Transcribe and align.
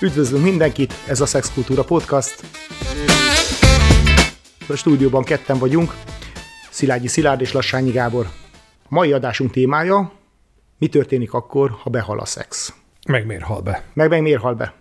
Üdvözlünk 0.00 0.44
mindenkit, 0.44 0.94
ez 1.08 1.20
a 1.20 1.26
Szexkultúra 1.26 1.84
Podcast. 1.84 2.42
A 4.68 4.74
stúdióban 4.76 5.22
ketten 5.22 5.58
vagyunk, 5.58 5.94
Szilágyi 6.70 7.06
Szilárd 7.06 7.40
és 7.40 7.52
Lassányi 7.52 7.90
Gábor. 7.90 8.26
A 8.82 8.86
mai 8.88 9.12
adásunk 9.12 9.50
témája, 9.50 10.12
mi 10.78 10.88
történik 10.88 11.32
akkor, 11.32 11.70
ha 11.70 11.90
behal 11.90 12.18
a 12.18 12.24
szex? 12.24 12.74
Meg 13.08 13.26
miért 13.26 13.42
hal 13.42 13.60
be? 13.60 13.82
Meg, 13.92 14.08
meg 14.08 14.22
miért 14.22 14.40
hal 14.40 14.54
be? 14.54 14.74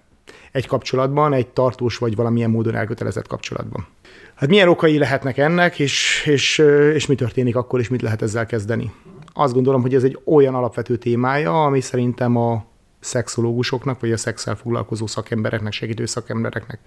Egy 0.52 0.68
kapcsolatban, 0.68 1.34
egy 1.34 1.47
tartós 1.47 1.97
vagy 1.97 2.15
valamilyen 2.15 2.49
módon 2.49 2.75
elkötelezett 2.75 3.27
kapcsolatban. 3.27 3.88
Hát 4.36 4.49
milyen 4.49 4.68
okai 4.68 4.97
lehetnek 4.97 5.38
ennek, 5.38 5.79
és, 5.79 6.25
és, 6.25 6.57
és 6.93 7.05
mi 7.05 7.15
történik 7.15 7.55
akkor, 7.55 7.79
és 7.79 7.88
mit 7.88 8.02
lehet 8.02 8.21
ezzel 8.21 8.45
kezdeni? 8.45 8.91
Azt 9.34 9.54
gondolom, 9.54 9.81
hogy 9.81 9.95
ez 9.95 10.04
egy 10.04 10.20
olyan 10.25 10.55
alapvető 10.55 10.97
témája, 10.97 11.63
ami 11.63 11.81
szerintem 11.81 12.36
a 12.36 12.65
szexológusoknak, 13.08 14.00
vagy 14.00 14.12
a 14.12 14.18
szexel 14.18 14.55
foglalkozó 14.55 15.08
szakembereknek, 15.08 15.72
segítő 15.72 16.05
szakembereknek 16.05 16.80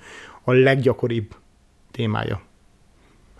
a 0.43 0.53
leggyakoribb 0.53 1.35
témája. 1.91 2.41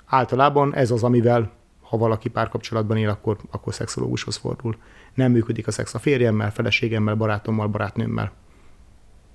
Általában 0.06 0.74
ez 0.74 0.90
az, 0.90 1.02
amivel 1.02 1.51
ha 1.80 1.96
valaki 1.96 2.28
párkapcsolatban 2.28 2.96
él, 2.96 3.09
akkor, 3.09 3.37
akkor 3.51 3.74
szexológushoz 3.74 4.37
fordul. 4.37 4.77
Nem 5.14 5.32
működik 5.32 5.66
a 5.66 5.70
szex 5.70 5.95
a 5.95 5.98
férjemmel, 5.98 6.52
feleségemmel, 6.52 7.14
barátommal, 7.14 7.68
barátnőmmel. 7.68 8.32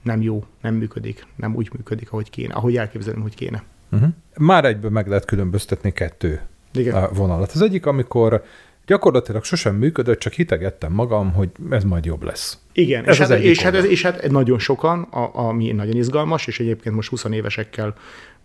Nem 0.01 0.21
jó, 0.21 0.43
nem 0.61 0.75
működik, 0.75 1.27
nem 1.35 1.55
úgy 1.55 1.69
működik, 1.73 2.11
ahogy 2.11 2.29
kéne, 2.29 2.53
ahogy 2.53 2.77
elképzelem, 2.77 3.21
hogy 3.21 3.35
kéne. 3.35 3.63
Uh-huh. 3.91 4.09
Már 4.37 4.65
egyből 4.65 4.89
meg 4.89 5.07
lehet 5.07 5.25
különböztetni 5.25 5.91
kettő 5.91 6.41
Igen. 6.73 7.13
vonalat. 7.13 7.51
Az 7.51 7.61
egyik, 7.61 7.85
amikor 7.85 8.43
gyakorlatilag 8.85 9.43
sosem 9.43 9.75
működött, 9.75 10.19
csak 10.19 10.33
hitegettem 10.33 10.91
magam, 10.91 11.33
hogy 11.33 11.49
ez 11.69 11.83
majd 11.83 12.05
jobb 12.05 12.23
lesz. 12.23 12.57
Igen, 12.73 13.03
Ez 13.03 13.13
és, 13.13 13.19
az 13.19 13.27
hát, 13.27 13.37
egyik 13.37 13.49
és, 13.49 13.61
hát, 13.61 13.73
és 13.73 14.01
hát 14.01 14.31
nagyon 14.31 14.59
sokan, 14.59 15.01
a, 15.01 15.29
ami 15.33 15.71
nagyon 15.71 15.95
izgalmas, 15.95 16.47
és 16.47 16.59
egyébként 16.59 16.95
most 16.95 17.09
20 17.09 17.23
évesekkel 17.23 17.93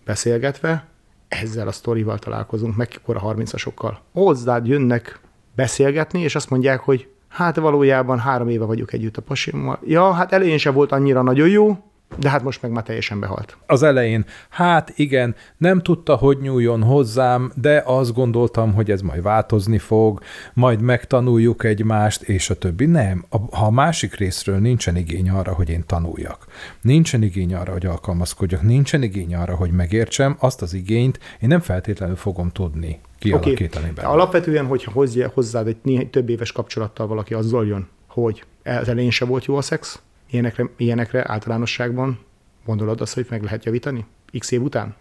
beszélgetve, 0.05 0.87
ezzel 1.29 1.69
a 1.69 1.73
sztorival 1.73 2.19
találkozunk, 2.19 2.77
meg 2.77 2.89
akkor 2.97 3.17
a 3.17 3.35
30-asokkal. 3.35 3.95
Hozzád 4.13 4.67
jönnek 4.67 5.21
beszélgetni, 5.55 6.21
és 6.21 6.35
azt 6.35 6.51
mondják, 6.51 6.81
hogy 6.81 7.09
hát 7.29 7.57
valójában 7.57 8.19
három 8.19 8.49
éve 8.49 8.65
vagyok 8.65 8.93
együtt 8.93 9.17
a 9.17 9.23
pasimmal. 9.23 9.79
Ja, 9.85 10.13
hát 10.13 10.33
elején 10.33 10.59
sem 10.59 10.75
volt 10.75 10.93
annyira 10.93 11.23
nagyon 11.23 11.49
jó, 11.49 11.79
de 12.19 12.31
hát 12.31 12.43
most 12.43 12.63
meg 12.63 12.71
már 12.71 12.83
teljesen 12.83 13.21
behalt. 13.21 13.57
Az 13.67 13.83
elején, 13.83 14.25
hát 14.49 14.93
igen, 14.97 15.35
nem 15.57 15.83
tudta, 15.83 16.17
hogy 16.17 16.39
nyúljon 16.41 16.83
hozzám, 16.83 17.53
de 17.55 17.83
azt 17.87 18.15
gondoltam, 18.15 18.75
hogy 18.75 18.91
ez 18.91 19.01
majd 19.01 19.23
változni 19.23 19.79
fog, 19.79 20.21
majd 20.55 20.81
megtanuljuk 20.81 21.65
egymást, 21.65 22.23
és 22.23 22.51
a 22.51 22.55
többi. 22.55 22.87
Nem, 22.87 23.25
ha 23.31 23.67
a 23.67 23.71
másik 23.71 24.15
részről 24.15 24.59
nincsen 24.59 24.97
igény 24.97 25.31
arra, 25.31 25.53
hogy 25.53 25.71
én 25.71 25.85
tanuljak, 25.87 26.47
nincsen 26.81 27.23
igény 27.23 27.55
arra, 27.55 27.73
hogy 27.73 27.87
alkalmazkodjak, 27.87 28.63
nincsen 28.63 29.03
igény 29.03 29.35
arra, 29.35 29.55
hogy 29.55 29.71
megértsem, 29.71 30.37
azt 30.39 30.63
az 30.63 30.75
igényt 30.75 31.19
én 31.41 31.49
nem 31.49 31.61
feltétlenül 31.61 32.17
fogom 32.17 32.51
tudni 32.51 33.01
kialakítani 33.19 33.91
benne. 33.95 34.09
Alapvetően, 34.09 34.67
hogyha 34.67 34.91
hozzá- 34.91 35.33
hozzád 35.33 35.67
egy 35.67 35.77
néhány 35.83 36.11
több 36.11 36.29
éves 36.29 36.53
kapcsolattal 36.53 37.07
valaki 37.07 37.35
azzal 37.35 37.67
jön, 37.67 37.89
hogy 38.07 38.45
az 38.65 38.89
elején 38.89 39.11
se 39.11 39.25
volt 39.25 39.45
jó 39.45 39.57
a 39.57 39.63
szex, 39.63 40.01
ilyenekre, 40.31 40.71
ilyenekre 40.77 41.25
általánosságban 41.29 42.19
gondolod 42.65 43.01
azt, 43.01 43.15
hogy 43.15 43.27
meg 43.31 43.43
lehet 43.43 43.65
javítani? 43.65 44.07
X 44.39 44.51
év 44.51 44.63
után? 44.63 44.95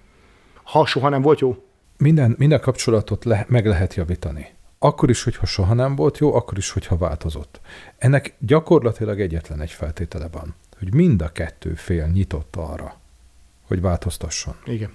Ha 0.64 0.86
soha 0.86 1.10
nem 1.10 1.22
volt 1.22 1.40
jó? 1.40 1.64
Minden, 1.98 2.36
minden 2.38 2.60
kapcsolatot 2.60 3.26
le, 3.26 3.46
meg 3.48 3.66
lehet 3.66 3.94
javítani. 3.94 4.48
Akkor 4.80 5.10
is, 5.10 5.24
hogyha 5.24 5.46
soha 5.46 5.74
nem 5.74 5.96
volt 5.96 6.18
jó, 6.18 6.34
akkor 6.34 6.58
is, 6.58 6.70
hogyha 6.72 6.98
változott. 6.98 7.62
Ennek 7.98 8.36
gyakorlatilag 8.40 9.22
egyetlen 9.22 9.62
egy 9.62 9.72
feltétele 9.72 10.28
van, 10.32 10.56
hogy 10.78 10.94
mind 10.94 11.22
a 11.22 11.32
kettő 11.32 11.74
fél 11.74 12.08
nyitott 12.08 12.56
arra, 12.56 12.96
hogy 13.68 13.82
változtasson. 13.82 14.56
Igen. 14.66 14.92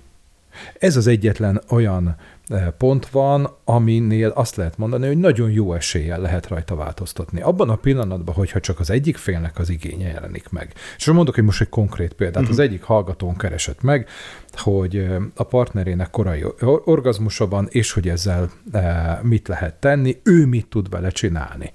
Ez 0.79 0.97
az 0.97 1.07
egyetlen 1.07 1.61
olyan 1.69 2.17
eh, 2.47 2.67
pont 2.79 3.09
van, 3.09 3.57
aminél 3.65 4.29
azt 4.29 4.57
lehet 4.57 4.79
mondani, 4.79 5.07
hogy 5.07 5.19
nagyon 5.19 5.51
jó 5.51 5.75
eséllyel 5.75 6.21
lehet 6.21 6.49
rajta 6.49 6.75
változtatni. 6.75 7.41
Abban 7.41 7.71
a 7.71 7.77
pillanatban, 7.77 8.35
hogyha 8.35 8.61
csak 8.61 8.81
az 8.81 8.91
egyik 8.91 9.17
félnek 9.17 9.59
az 9.59 9.69
igénye 9.69 10.09
jelenik 10.09 10.49
meg. 10.49 10.73
És 10.97 11.07
mondok 11.07 11.35
hogy 11.35 11.45
most 11.45 11.61
egy 11.61 11.69
konkrét 11.69 12.13
példát. 12.13 12.43
Uh-huh. 12.43 12.59
Az 12.59 12.59
egyik 12.59 12.83
hallgatón 12.83 13.37
keresett 13.37 13.83
meg, 13.83 14.09
hogy 14.53 14.97
eh, 14.97 15.17
a 15.35 15.43
partnerének 15.43 16.11
korai 16.11 16.45
or- 16.45 16.83
orgazmusa 16.85 17.49
van, 17.49 17.67
és 17.71 17.93
hogy 17.93 18.09
ezzel 18.09 18.51
eh, 18.73 19.19
mit 19.23 19.49
lehet 19.49 19.75
tenni, 19.75 20.21
ő 20.23 20.47
mit 20.47 20.67
tud 20.67 20.89
vele 20.89 21.11
csinálni. 21.11 21.73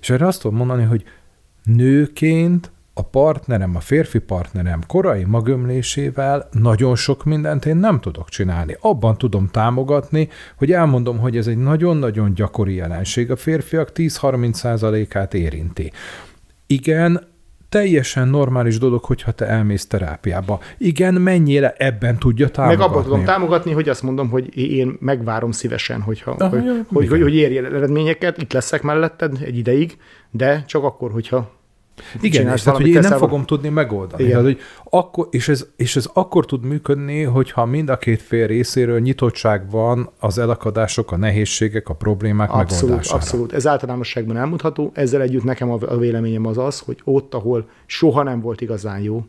És 0.00 0.10
erre 0.10 0.26
azt 0.26 0.40
tudom 0.40 0.56
mondani, 0.56 0.82
hogy 0.82 1.04
nőként 1.64 2.70
a 2.94 3.02
partnerem, 3.02 3.76
a 3.76 3.80
férfi 3.80 4.18
partnerem 4.18 4.80
korai 4.86 5.24
magömlésével 5.24 6.48
nagyon 6.50 6.96
sok 6.96 7.24
mindent 7.24 7.66
én 7.66 7.76
nem 7.76 8.00
tudok 8.00 8.28
csinálni. 8.28 8.76
Abban 8.80 9.18
tudom 9.18 9.48
támogatni, 9.48 10.28
hogy 10.56 10.72
elmondom, 10.72 11.18
hogy 11.18 11.36
ez 11.36 11.46
egy 11.46 11.58
nagyon-nagyon 11.58 12.34
gyakori 12.34 12.74
jelenség. 12.74 13.30
A 13.30 13.36
férfiak 13.36 13.90
10-30%-át 13.94 15.34
érinti. 15.34 15.92
Igen, 16.66 17.30
teljesen 17.68 18.28
normális 18.28 18.78
dolog, 18.78 19.04
hogyha 19.04 19.32
te 19.32 19.46
elmész 19.46 19.86
terápiába. 19.86 20.60
Igen, 20.78 21.14
mennyire 21.14 21.74
ebben 21.76 22.18
tudja 22.18 22.44
Meg 22.44 22.54
támogatni. 22.54 22.84
abban 22.84 23.02
tudom 23.02 23.24
támogatni, 23.24 23.72
hogy 23.72 23.88
azt 23.88 24.02
mondom, 24.02 24.28
hogy 24.30 24.56
én 24.58 24.96
megvárom 25.00 25.50
szívesen, 25.50 26.00
hogyha, 26.00 26.30
Aha, 26.30 26.48
hogy, 26.48 26.64
jó, 26.64 26.72
hogy, 26.88 27.08
hogy, 27.08 27.22
hogy 27.22 27.34
érj 27.34 27.58
el 27.58 27.66
eredményeket, 27.66 28.42
itt 28.42 28.52
leszek 28.52 28.82
melletted 28.82 29.38
egy 29.40 29.56
ideig, 29.56 29.96
de 30.30 30.64
csak 30.66 30.84
akkor, 30.84 31.10
hogyha 31.10 31.60
Igen, 32.20 32.44
tehát, 32.44 32.76
hogy 32.76 32.86
én 32.88 32.98
nem 32.98 33.18
fogom 33.18 33.44
tudni 33.44 33.68
megoldani. 33.68 34.22
Igen. 34.22 34.34
Tehát, 34.34 34.52
hogy 34.52 34.60
akkor, 34.90 35.28
és, 35.30 35.48
ez, 35.48 35.66
és 35.76 35.96
ez 35.96 36.08
akkor 36.12 36.46
tud 36.46 36.64
működni, 36.64 37.22
hogyha 37.22 37.64
mind 37.64 37.88
a 37.88 37.98
két 37.98 38.22
fél 38.22 38.46
részéről 38.46 39.00
nyitottság 39.00 39.70
van 39.70 40.10
az 40.18 40.38
elakadások, 40.38 41.12
a 41.12 41.16
nehézségek, 41.16 41.88
a 41.88 41.94
problémák 41.94 42.50
Abszolút, 42.50 42.80
megoldására. 42.82 43.16
abszolút. 43.16 43.52
Ez 43.52 43.66
általánosságban 43.66 44.36
elmondható. 44.36 44.90
Ezzel 44.94 45.20
együtt 45.20 45.44
nekem 45.44 45.70
a 45.70 45.96
véleményem 45.96 46.46
az 46.46 46.58
az, 46.58 46.78
hogy 46.78 47.00
ott, 47.04 47.34
ahol 47.34 47.68
soha 47.86 48.22
nem 48.22 48.40
volt 48.40 48.60
igazán 48.60 49.00
jó 49.00 49.24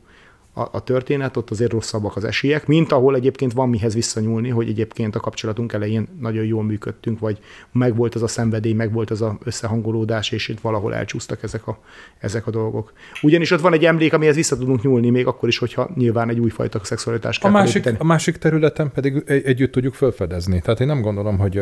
a, 0.54 0.62
a 0.72 0.84
történet, 0.84 1.38
ott 1.38 1.50
azért 1.50 1.72
rosszabbak 1.72 2.16
az 2.16 2.24
esélyek, 2.24 2.68
mint 2.68 2.92
ahol 2.92 3.16
egyébként 3.16 3.54
van 3.54 3.70
mihez 3.70 3.94
visszanyúlni, 3.94 4.50
hogy 4.50 4.70
egyébként 4.70 5.16
a 5.16 5.20
kapcsolatunk 5.20 5.74
elején 5.74 6.08
nagyon 6.20 6.46
jól 6.46 6.64
működtünk, 6.64 7.20
vagy 7.20 7.40
megvolt 7.72 8.16
az 8.16 8.24
a 8.24 8.28
szenvedély, 8.28 8.74
megvolt 8.74 9.12
az 9.12 9.22
a 9.22 9.38
összehangolódás, 9.44 10.32
és 10.32 10.48
itt 10.48 10.60
valahol 10.60 10.96
elcsúsztak 10.96 11.44
ezek 11.44 11.68
a, 11.68 11.80
ezek 12.20 12.48
a 12.48 12.52
dolgok. 12.52 12.94
Ugyanis 13.22 13.52
ott 13.52 13.62
van 13.62 13.74
egy 13.74 13.86
emlék, 13.86 14.14
amihez 14.14 14.36
vissza 14.36 14.58
tudunk 14.58 14.84
nyúlni, 14.84 15.10
még 15.10 15.28
akkor 15.28 15.50
is, 15.50 15.58
hogyha 15.58 15.90
nyilván 15.96 16.30
egy 16.30 16.40
újfajta 16.40 16.80
szexualitást 16.84 17.40
A 17.40 17.44
kell 17.44 17.52
másik, 17.52 17.72
felépíteni. 17.72 17.98
a 18.00 18.14
másik 18.14 18.38
területen 18.38 18.92
pedig 18.92 19.24
egy, 19.26 19.44
együtt 19.46 19.72
tudjuk 19.72 19.94
felfedezni. 19.94 20.62
Tehát 20.62 20.80
én 20.80 20.88
nem 20.88 21.02
gondolom, 21.02 21.38
hogy 21.38 21.62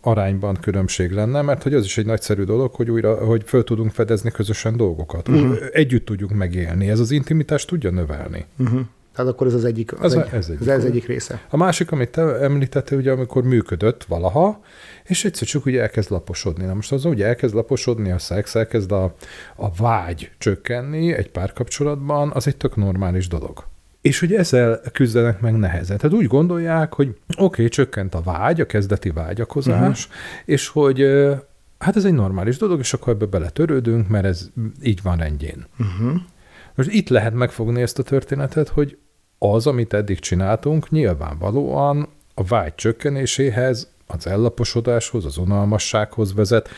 arányban 0.00 0.58
különbség 0.60 1.10
lenne, 1.10 1.42
mert 1.42 1.62
hogy 1.62 1.74
az 1.74 1.84
is 1.84 1.98
egy 1.98 2.06
nagyszerű 2.06 2.42
dolog, 2.42 2.74
hogy 2.74 2.90
újra, 2.90 3.14
hogy 3.14 3.42
föl 3.46 3.64
tudunk 3.64 3.90
fedezni 3.90 4.30
közösen 4.30 4.76
dolgokat. 4.76 5.28
Uh-huh. 5.28 5.56
Együtt 5.72 6.04
tudjuk 6.04 6.30
megélni. 6.30 6.88
Ez 6.88 7.00
az 7.00 7.10
intimitást 7.10 7.68
tudja 7.68 7.90
növelni. 7.94 8.44
Uh-huh. 8.58 8.80
Tehát 9.14 9.32
akkor 9.32 9.46
ez 9.46 9.54
az 9.54 9.64
egyik, 9.64 10.00
az, 10.00 10.14
Ez 10.14 10.22
egy, 10.22 10.28
ez 10.32 10.48
egyik. 10.48 10.60
ez, 10.60 10.66
ez 10.66 10.84
egyik 10.84 11.06
része. 11.06 11.40
A 11.50 11.56
másik, 11.56 11.90
amit 11.92 12.10
te 12.10 12.22
említettél, 12.22 12.98
ugye 12.98 13.10
amikor 13.10 13.42
működött 13.42 14.04
valaha, 14.04 14.60
és 15.04 15.24
egyszer 15.24 15.48
csak 15.48 15.66
ugye 15.66 15.80
elkezd 15.80 16.10
laposodni. 16.10 16.64
Na 16.64 16.74
most 16.74 16.92
az, 16.92 17.04
ugye 17.04 17.26
elkezd 17.26 17.54
laposodni 17.54 18.10
a 18.10 18.18
szex, 18.18 18.54
elkezd 18.54 18.92
a, 18.92 19.14
a 19.56 19.74
vágy 19.74 20.30
csökkenni 20.38 21.12
egy 21.12 21.30
párkapcsolatban, 21.30 22.30
az 22.34 22.46
egy 22.46 22.56
tök 22.56 22.76
normális 22.76 23.28
dolog. 23.28 23.64
És 24.00 24.22
ugye 24.22 24.38
ezzel 24.38 24.80
küzdenek 24.92 25.40
meg 25.40 25.54
nehezen. 25.56 25.96
Tehát 25.96 26.16
úgy 26.16 26.26
gondolják, 26.26 26.94
hogy 26.94 27.08
oké, 27.08 27.42
okay, 27.42 27.68
csökkent 27.68 28.14
a 28.14 28.20
vágy, 28.20 28.60
a 28.60 28.66
kezdeti 28.66 29.10
vágyakozás, 29.10 30.06
uh-huh. 30.06 30.20
és 30.44 30.68
hogy 30.68 31.04
hát 31.78 31.96
ez 31.96 32.04
egy 32.04 32.12
normális 32.12 32.56
dolog, 32.56 32.78
és 32.78 32.92
akkor 32.92 33.12
ebbe 33.12 33.26
beletörődünk, 33.26 34.08
mert 34.08 34.24
ez 34.24 34.50
így 34.82 35.02
van 35.02 35.16
rendjén. 35.16 35.66
Uh-huh. 35.78 36.20
Most 36.74 36.90
itt 36.90 37.08
lehet 37.08 37.34
megfogni 37.34 37.82
ezt 37.82 37.98
a 37.98 38.02
történetet, 38.02 38.68
hogy 38.68 38.98
az, 39.38 39.66
amit 39.66 39.92
eddig 39.92 40.18
csináltunk, 40.18 40.90
nyilvánvalóan 40.90 42.08
a 42.34 42.44
vágy 42.44 42.74
csökkenéséhez, 42.74 43.92
az 44.06 44.26
ellaposodáshoz, 44.26 45.24
az 45.24 45.36
unalmassághoz 45.38 46.34
vezet. 46.34 46.68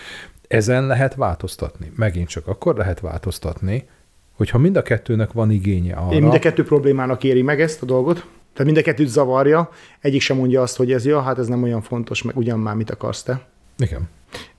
Ezen 0.49 0.87
lehet 0.87 1.15
változtatni. 1.15 1.93
Megint 1.97 2.29
csak 2.29 2.47
akkor 2.47 2.77
lehet 2.77 3.01
változtatni, 3.01 3.89
hogyha 4.33 4.59
mind 4.59 4.77
a 4.77 4.83
kettőnek 4.83 5.33
van 5.33 5.51
igénye 5.51 5.95
arra. 5.95 6.15
Én 6.15 6.23
mind 6.23 6.35
a 6.35 6.39
kettő 6.39 6.65
problémának 6.65 7.25
éri 7.25 7.43
meg 7.43 7.61
ezt 7.61 7.83
a 7.83 7.87
dolgot, 7.87 8.15
tehát 8.53 8.73
mind 8.73 8.77
a 8.77 8.83
kettőt 8.83 9.09
zavarja, 9.09 9.71
egyik 10.01 10.21
sem 10.21 10.37
mondja 10.37 10.63
azt, 10.63 10.77
hogy 10.77 10.93
ez 10.93 11.07
ja, 11.07 11.21
hát 11.21 11.39
ez 11.39 11.47
nem 11.47 11.63
olyan 11.63 11.83
fontos, 11.83 12.23
meg 12.23 12.37
ugyan 12.37 12.59
már 12.59 12.75
mit 12.75 12.91
akarsz 12.91 13.23
te, 13.23 13.47
Igen. 13.79 14.09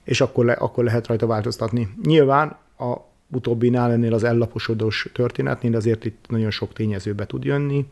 és 0.04 0.20
akkor, 0.20 0.44
le, 0.44 0.52
akkor 0.52 0.84
lehet 0.84 1.06
rajta 1.06 1.26
változtatni. 1.26 1.88
Nyilván 2.04 2.56
a 2.78 2.96
utóbbinál 3.32 3.92
ennél 3.92 4.14
az 4.14 4.24
ellaposodós 4.24 5.08
történetnél 5.12 5.76
azért 5.76 6.04
itt 6.04 6.24
nagyon 6.28 6.50
sok 6.50 6.72
tényezőbe 6.72 7.26
tud 7.26 7.44
jönni, 7.44 7.86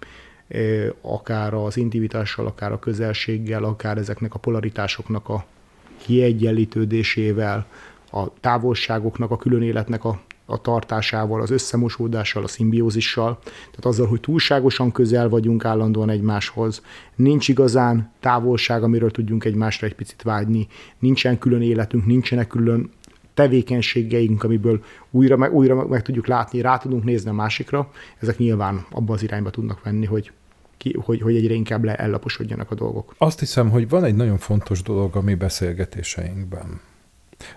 akár 1.00 1.54
az 1.54 1.76
intimitással, 1.76 2.46
akár 2.46 2.72
a 2.72 2.78
közelséggel, 2.78 3.64
akár 3.64 3.98
ezeknek 3.98 4.34
a 4.34 4.38
polaritásoknak 4.38 5.28
a 5.28 5.44
kiegyenlítődésével, 5.96 7.66
a 8.12 8.40
távolságoknak, 8.40 9.30
a 9.30 9.36
külön 9.36 9.62
életnek 9.62 10.04
a 10.04 10.20
a 10.46 10.60
tartásával, 10.60 11.40
az 11.40 11.50
összemosódással, 11.50 12.42
a 12.42 12.48
szimbiózissal, 12.48 13.38
tehát 13.42 13.84
azzal, 13.84 14.06
hogy 14.06 14.20
túlságosan 14.20 14.92
közel 14.92 15.28
vagyunk 15.28 15.64
állandóan 15.64 16.10
egymáshoz, 16.10 16.82
nincs 17.14 17.48
igazán 17.48 18.12
távolság, 18.20 18.82
amiről 18.82 19.10
tudjunk 19.10 19.44
egymásra 19.44 19.86
egy 19.86 19.94
picit 19.94 20.22
vágyni, 20.22 20.66
nincsen 20.98 21.38
külön 21.38 21.62
életünk, 21.62 22.06
nincsenek 22.06 22.46
külön 22.46 22.90
tevékenységeink, 23.36 24.42
amiből 24.42 24.84
újra 25.10 25.36
meg, 25.36 25.52
újra 25.52 25.86
meg 25.86 26.02
tudjuk 26.02 26.26
látni, 26.26 26.60
rá 26.60 26.78
tudunk 26.78 27.04
nézni 27.04 27.30
a 27.30 27.32
másikra, 27.32 27.90
ezek 28.18 28.38
nyilván 28.38 28.86
abba 28.90 29.12
az 29.12 29.22
irányba 29.22 29.50
tudnak 29.50 29.82
venni, 29.82 30.06
hogy 30.06 30.32
ki, 30.76 30.96
hogy, 31.04 31.20
hogy 31.20 31.36
egyre 31.36 31.54
inkább 31.54 31.84
le, 31.84 31.96
ellaposodjanak 31.96 32.70
a 32.70 32.74
dolgok. 32.74 33.14
Azt 33.18 33.38
hiszem, 33.38 33.70
hogy 33.70 33.88
van 33.88 34.04
egy 34.04 34.14
nagyon 34.14 34.38
fontos 34.38 34.82
dolog 34.82 35.16
a 35.16 35.20
mi 35.20 35.34
beszélgetéseinkben. 35.34 36.80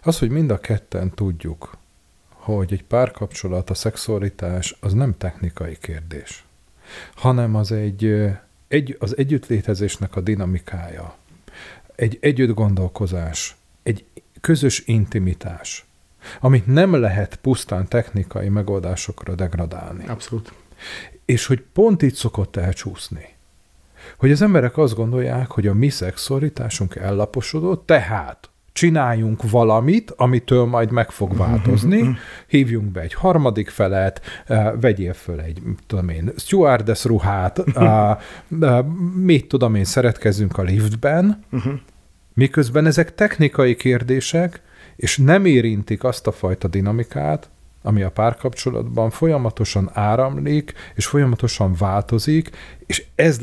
Az, 0.03 0.19
hogy 0.19 0.29
mind 0.29 0.51
a 0.51 0.59
ketten 0.59 1.11
tudjuk, 1.15 1.77
hogy 2.29 2.73
egy 2.73 2.83
párkapcsolat, 2.83 3.69
a 3.69 3.73
szexualitás 3.73 4.77
az 4.79 4.93
nem 4.93 5.17
technikai 5.17 5.77
kérdés, 5.81 6.43
hanem 7.15 7.55
az 7.55 7.71
egy, 7.71 8.29
egy 8.67 8.95
az 8.99 9.17
együttlétezésnek 9.17 10.15
a 10.15 10.21
dinamikája, 10.21 11.15
egy 11.95 12.17
együtt 12.21 12.53
gondolkozás, 12.53 13.57
közös 14.41 14.83
intimitás, 14.85 15.85
amit 16.39 16.67
nem 16.67 16.99
lehet 16.99 17.35
pusztán 17.35 17.87
technikai 17.87 18.49
megoldásokra 18.49 19.35
degradálni. 19.35 20.07
Abszolút. 20.07 20.53
És 21.25 21.45
hogy 21.45 21.63
pont 21.73 22.01
itt 22.01 22.15
szokott 22.15 22.55
elcsúszni. 22.55 23.37
Hogy 24.17 24.31
az 24.31 24.41
emberek 24.41 24.77
azt 24.77 24.95
gondolják, 24.95 25.51
hogy 25.51 25.67
a 25.67 25.73
mi 25.73 25.89
szexualitásunk 25.89 26.95
ellaposodott, 26.95 27.85
tehát 27.85 28.49
csináljunk 28.71 29.49
valamit, 29.49 30.13
amitől 30.17 30.65
majd 30.65 30.91
meg 30.91 31.09
fog 31.09 31.37
változni, 31.37 32.17
hívjunk 32.47 32.91
be 32.91 33.01
egy 33.01 33.13
harmadik 33.13 33.69
felet, 33.69 34.21
eh, 34.45 34.71
vegyél 34.81 35.13
föl 35.13 35.39
egy, 35.39 35.61
tudom 35.87 36.09
én, 36.09 36.31
stewardess 36.37 37.03
ruhát, 37.03 37.59
eh, 37.75 38.17
eh, 38.61 38.83
mit 39.15 39.47
tudom 39.47 39.75
én, 39.75 39.83
szeretkezzünk 39.83 40.57
a 40.57 40.61
liftben, 40.61 41.43
miközben 42.39 42.85
ezek 42.85 43.15
technikai 43.15 43.75
kérdések, 43.75 44.61
és 44.95 45.17
nem 45.17 45.45
érintik 45.45 46.03
azt 46.03 46.27
a 46.27 46.31
fajta 46.31 46.67
dinamikát, 46.67 47.49
ami 47.81 48.01
a 48.01 48.11
párkapcsolatban 48.11 49.09
folyamatosan 49.09 49.89
áramlik, 49.93 50.73
és 50.95 51.05
folyamatosan 51.05 51.75
változik, 51.77 52.49
és 52.85 53.05
ez, 53.15 53.39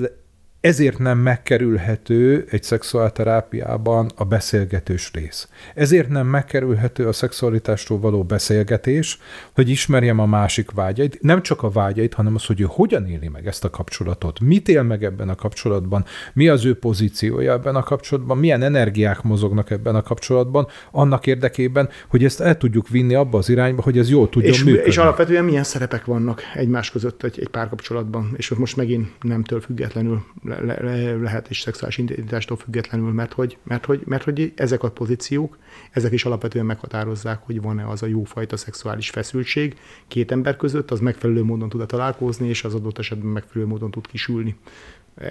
ezért 0.67 0.99
nem 0.99 1.19
megkerülhető 1.19 2.47
egy 2.51 2.63
szexuálterápiában 2.63 4.11
a 4.15 4.25
beszélgetős 4.25 5.11
rész. 5.13 5.49
Ezért 5.75 6.09
nem 6.09 6.27
megkerülhető 6.27 7.07
a 7.07 7.13
szexualitásról 7.13 7.99
való 7.99 8.25
beszélgetés, 8.25 9.19
hogy 9.55 9.69
ismerjem 9.69 10.19
a 10.19 10.27
másik 10.27 10.71
vágyait, 10.71 11.19
nem 11.23 11.43
csak 11.43 11.63
a 11.63 11.71
vágyait, 11.71 12.15
hanem 12.15 12.35
az, 12.35 12.45
hogy 12.45 12.61
ő 12.61 12.65
hogyan 12.69 13.07
éli 13.07 13.29
meg 13.29 13.47
ezt 13.47 13.65
a 13.65 13.71
kapcsolatot, 13.71 14.41
mit 14.41 14.69
él 14.69 14.83
meg 14.83 15.05
ebben 15.05 15.29
a 15.29 15.35
kapcsolatban, 15.35 16.05
mi 16.33 16.49
az 16.49 16.65
ő 16.65 16.79
pozíciója 16.79 17.53
ebben 17.53 17.75
a 17.75 17.83
kapcsolatban, 17.83 18.39
milyen 18.39 18.63
energiák 18.63 19.23
mozognak 19.23 19.71
ebben 19.71 19.95
a 19.95 20.03
kapcsolatban, 20.03 20.67
annak 20.91 21.27
érdekében, 21.27 21.89
hogy 22.09 22.25
ezt 22.25 22.41
el 22.41 22.57
tudjuk 22.57 22.89
vinni 22.89 23.15
abba 23.15 23.39
az 23.39 23.49
irányba, 23.49 23.83
hogy 23.83 23.99
ez 23.99 24.11
jól 24.11 24.29
tudjon 24.29 24.53
és, 24.53 24.65
működni. 24.65 24.89
És 24.89 24.99
alapvetően 24.99 25.45
milyen 25.45 25.65
szerepek 25.65 26.05
vannak 26.05 26.43
egymás 26.55 26.91
között 26.91 27.23
egy, 27.23 27.41
egy 27.41 27.49
párkapcsolatban, 27.49 28.35
és 28.37 28.49
most 28.49 28.77
megint 28.77 29.09
nemtől 29.23 29.61
függetlenül 29.61 30.25
le, 30.61 30.77
le, 30.81 31.17
lehet 31.17 31.51
is 31.51 31.61
szexuális 31.61 31.99
identitástól 31.99 32.57
függetlenül, 32.57 33.13
mert 33.13 33.33
hogy, 33.33 33.57
mert, 33.63 33.85
hogy, 33.85 34.03
mert 34.05 34.23
hogy 34.23 34.53
ezek 34.57 34.83
a 34.83 34.91
pozíciók, 34.91 35.59
ezek 35.91 36.13
is 36.13 36.25
alapvetően 36.25 36.67
meghatározzák, 36.67 37.41
hogy 37.43 37.61
van-e 37.61 37.89
az 37.89 38.03
a 38.03 38.07
jófajta 38.07 38.57
szexuális 38.57 39.11
feszültség 39.11 39.77
két 40.09 40.33
ember 40.33 40.57
között, 40.57 40.91
az 40.91 41.01
megfelelő 41.01 41.43
módon 41.43 41.69
tud 41.69 41.87
találkozni, 41.87 42.49
és 42.49 42.65
az 42.65 42.75
adott 42.75 42.99
esetben 42.99 43.31
megfelelő 43.31 43.71
módon 43.71 43.91
tud 43.91 44.07
kisülni 44.07 44.57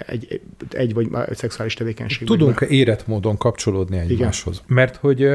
egy, 0.06 0.40
egy 0.70 0.94
vagy 0.94 1.08
szexuális 1.30 1.74
tevékenység. 1.74 2.26
Tudunk-e 2.26 2.66
érett 2.66 3.06
módon 3.06 3.36
kapcsolódni 3.36 3.98
egymáshoz? 3.98 4.54
Igen. 4.54 4.74
Mert 4.74 4.96
hogy 4.96 5.28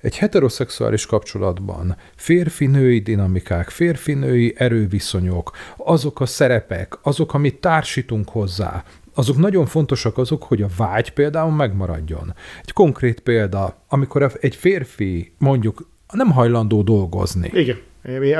egy 0.00 0.16
heteroszexuális 0.16 1.06
kapcsolatban 1.06 1.96
férfi-női 2.16 3.00
dinamikák, 3.00 3.68
férfi-női 3.68 4.54
erőviszonyok, 4.56 5.50
azok 5.76 6.20
a 6.20 6.26
szerepek, 6.26 6.98
azok, 7.02 7.34
amit 7.34 7.60
társítunk 7.60 8.28
hozzá, 8.28 8.84
azok 9.18 9.36
nagyon 9.36 9.66
fontosak 9.66 10.18
azok, 10.18 10.42
hogy 10.42 10.62
a 10.62 10.68
vágy 10.76 11.10
például 11.10 11.52
megmaradjon. 11.52 12.34
Egy 12.62 12.72
konkrét 12.72 13.20
példa, 13.20 13.76
amikor 13.88 14.32
egy 14.40 14.54
férfi 14.54 15.32
mondjuk 15.38 15.88
nem 16.12 16.30
hajlandó 16.30 16.82
dolgozni. 16.82 17.50
Igen. 17.52 17.76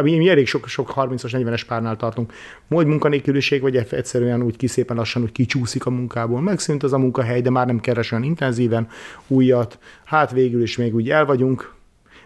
Mi, 0.02 0.16
mi 0.16 0.28
elég 0.28 0.46
sok, 0.46 0.66
sok 0.68 0.92
30-as, 0.96 1.30
40-es 1.32 1.62
párnál 1.66 1.96
tartunk. 1.96 2.32
Vagy 2.68 2.86
munkanélküliség, 2.86 3.60
vagy 3.60 3.76
egyszerűen 3.76 4.42
úgy 4.42 4.56
kiszépen 4.56 4.96
lassan, 4.96 5.22
hogy 5.22 5.32
kicsúszik 5.32 5.86
a 5.86 5.90
munkából. 5.90 6.40
Megszűnt 6.40 6.82
az 6.82 6.92
a 6.92 6.98
munkahely, 6.98 7.40
de 7.40 7.50
már 7.50 7.66
nem 7.66 7.80
keres 7.80 8.12
olyan 8.12 8.24
intenzíven 8.24 8.88
újat. 9.26 9.78
Hát 10.04 10.32
végül 10.32 10.62
is 10.62 10.76
még 10.76 10.94
úgy 10.94 11.10
el 11.10 11.24
vagyunk, 11.24 11.74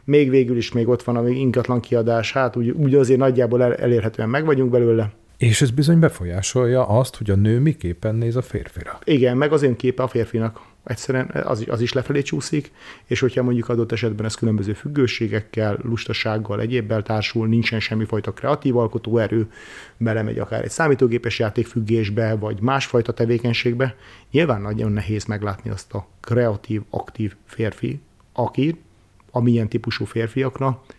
még 0.04 0.30
végül 0.30 0.56
is 0.56 0.72
még 0.72 0.88
ott 0.88 1.02
van 1.02 1.16
a 1.16 1.28
ingatlan 1.28 1.80
kiadás, 1.80 2.32
hát 2.32 2.56
úgy, 2.56 2.70
úgy 2.70 2.94
azért 2.94 3.18
nagyjából 3.18 3.62
el, 3.62 3.74
elérhetően 3.74 4.28
meg 4.28 4.44
vagyunk 4.44 4.70
belőle. 4.70 5.12
És 5.40 5.62
ez 5.62 5.70
bizony 5.70 5.98
befolyásolja 5.98 6.86
azt, 6.86 7.16
hogy 7.16 7.30
a 7.30 7.34
nő 7.34 7.60
miképpen 7.60 8.14
néz 8.14 8.36
a 8.36 8.42
férfira. 8.42 8.98
Igen, 9.04 9.36
meg 9.36 9.52
az 9.52 9.66
képe 9.76 10.02
a 10.02 10.08
férfinak 10.08 10.60
egyszerűen 10.84 11.30
az, 11.44 11.64
az 11.68 11.80
is 11.80 11.92
lefelé 11.92 12.22
csúszik, 12.22 12.72
és 13.06 13.20
hogyha 13.20 13.42
mondjuk 13.42 13.68
adott 13.68 13.92
esetben 13.92 14.26
ez 14.26 14.34
különböző 14.34 14.72
függőségekkel, 14.72 15.78
lustasággal, 15.82 16.60
egyébbel 16.60 17.02
társul, 17.02 17.46
nincsen 17.48 17.80
semmifajta 17.80 18.32
kreatív 18.32 18.76
alkotóerő, 18.76 19.50
belemegy 19.96 20.38
akár 20.38 20.64
egy 20.64 20.70
számítógépes 20.70 21.38
játékfüggésbe, 21.38 22.34
vagy 22.34 22.60
másfajta 22.60 23.12
tevékenységbe, 23.12 23.96
nyilván 24.30 24.60
nagyon 24.60 24.92
nehéz 24.92 25.24
meglátni 25.24 25.70
azt 25.70 25.92
a 25.92 26.06
kreatív, 26.20 26.82
aktív 26.90 27.34
férfi, 27.44 28.00
aki, 28.32 28.80
amilyen 29.30 29.68
típusú 29.68 30.04
férfiaknak 30.04 30.98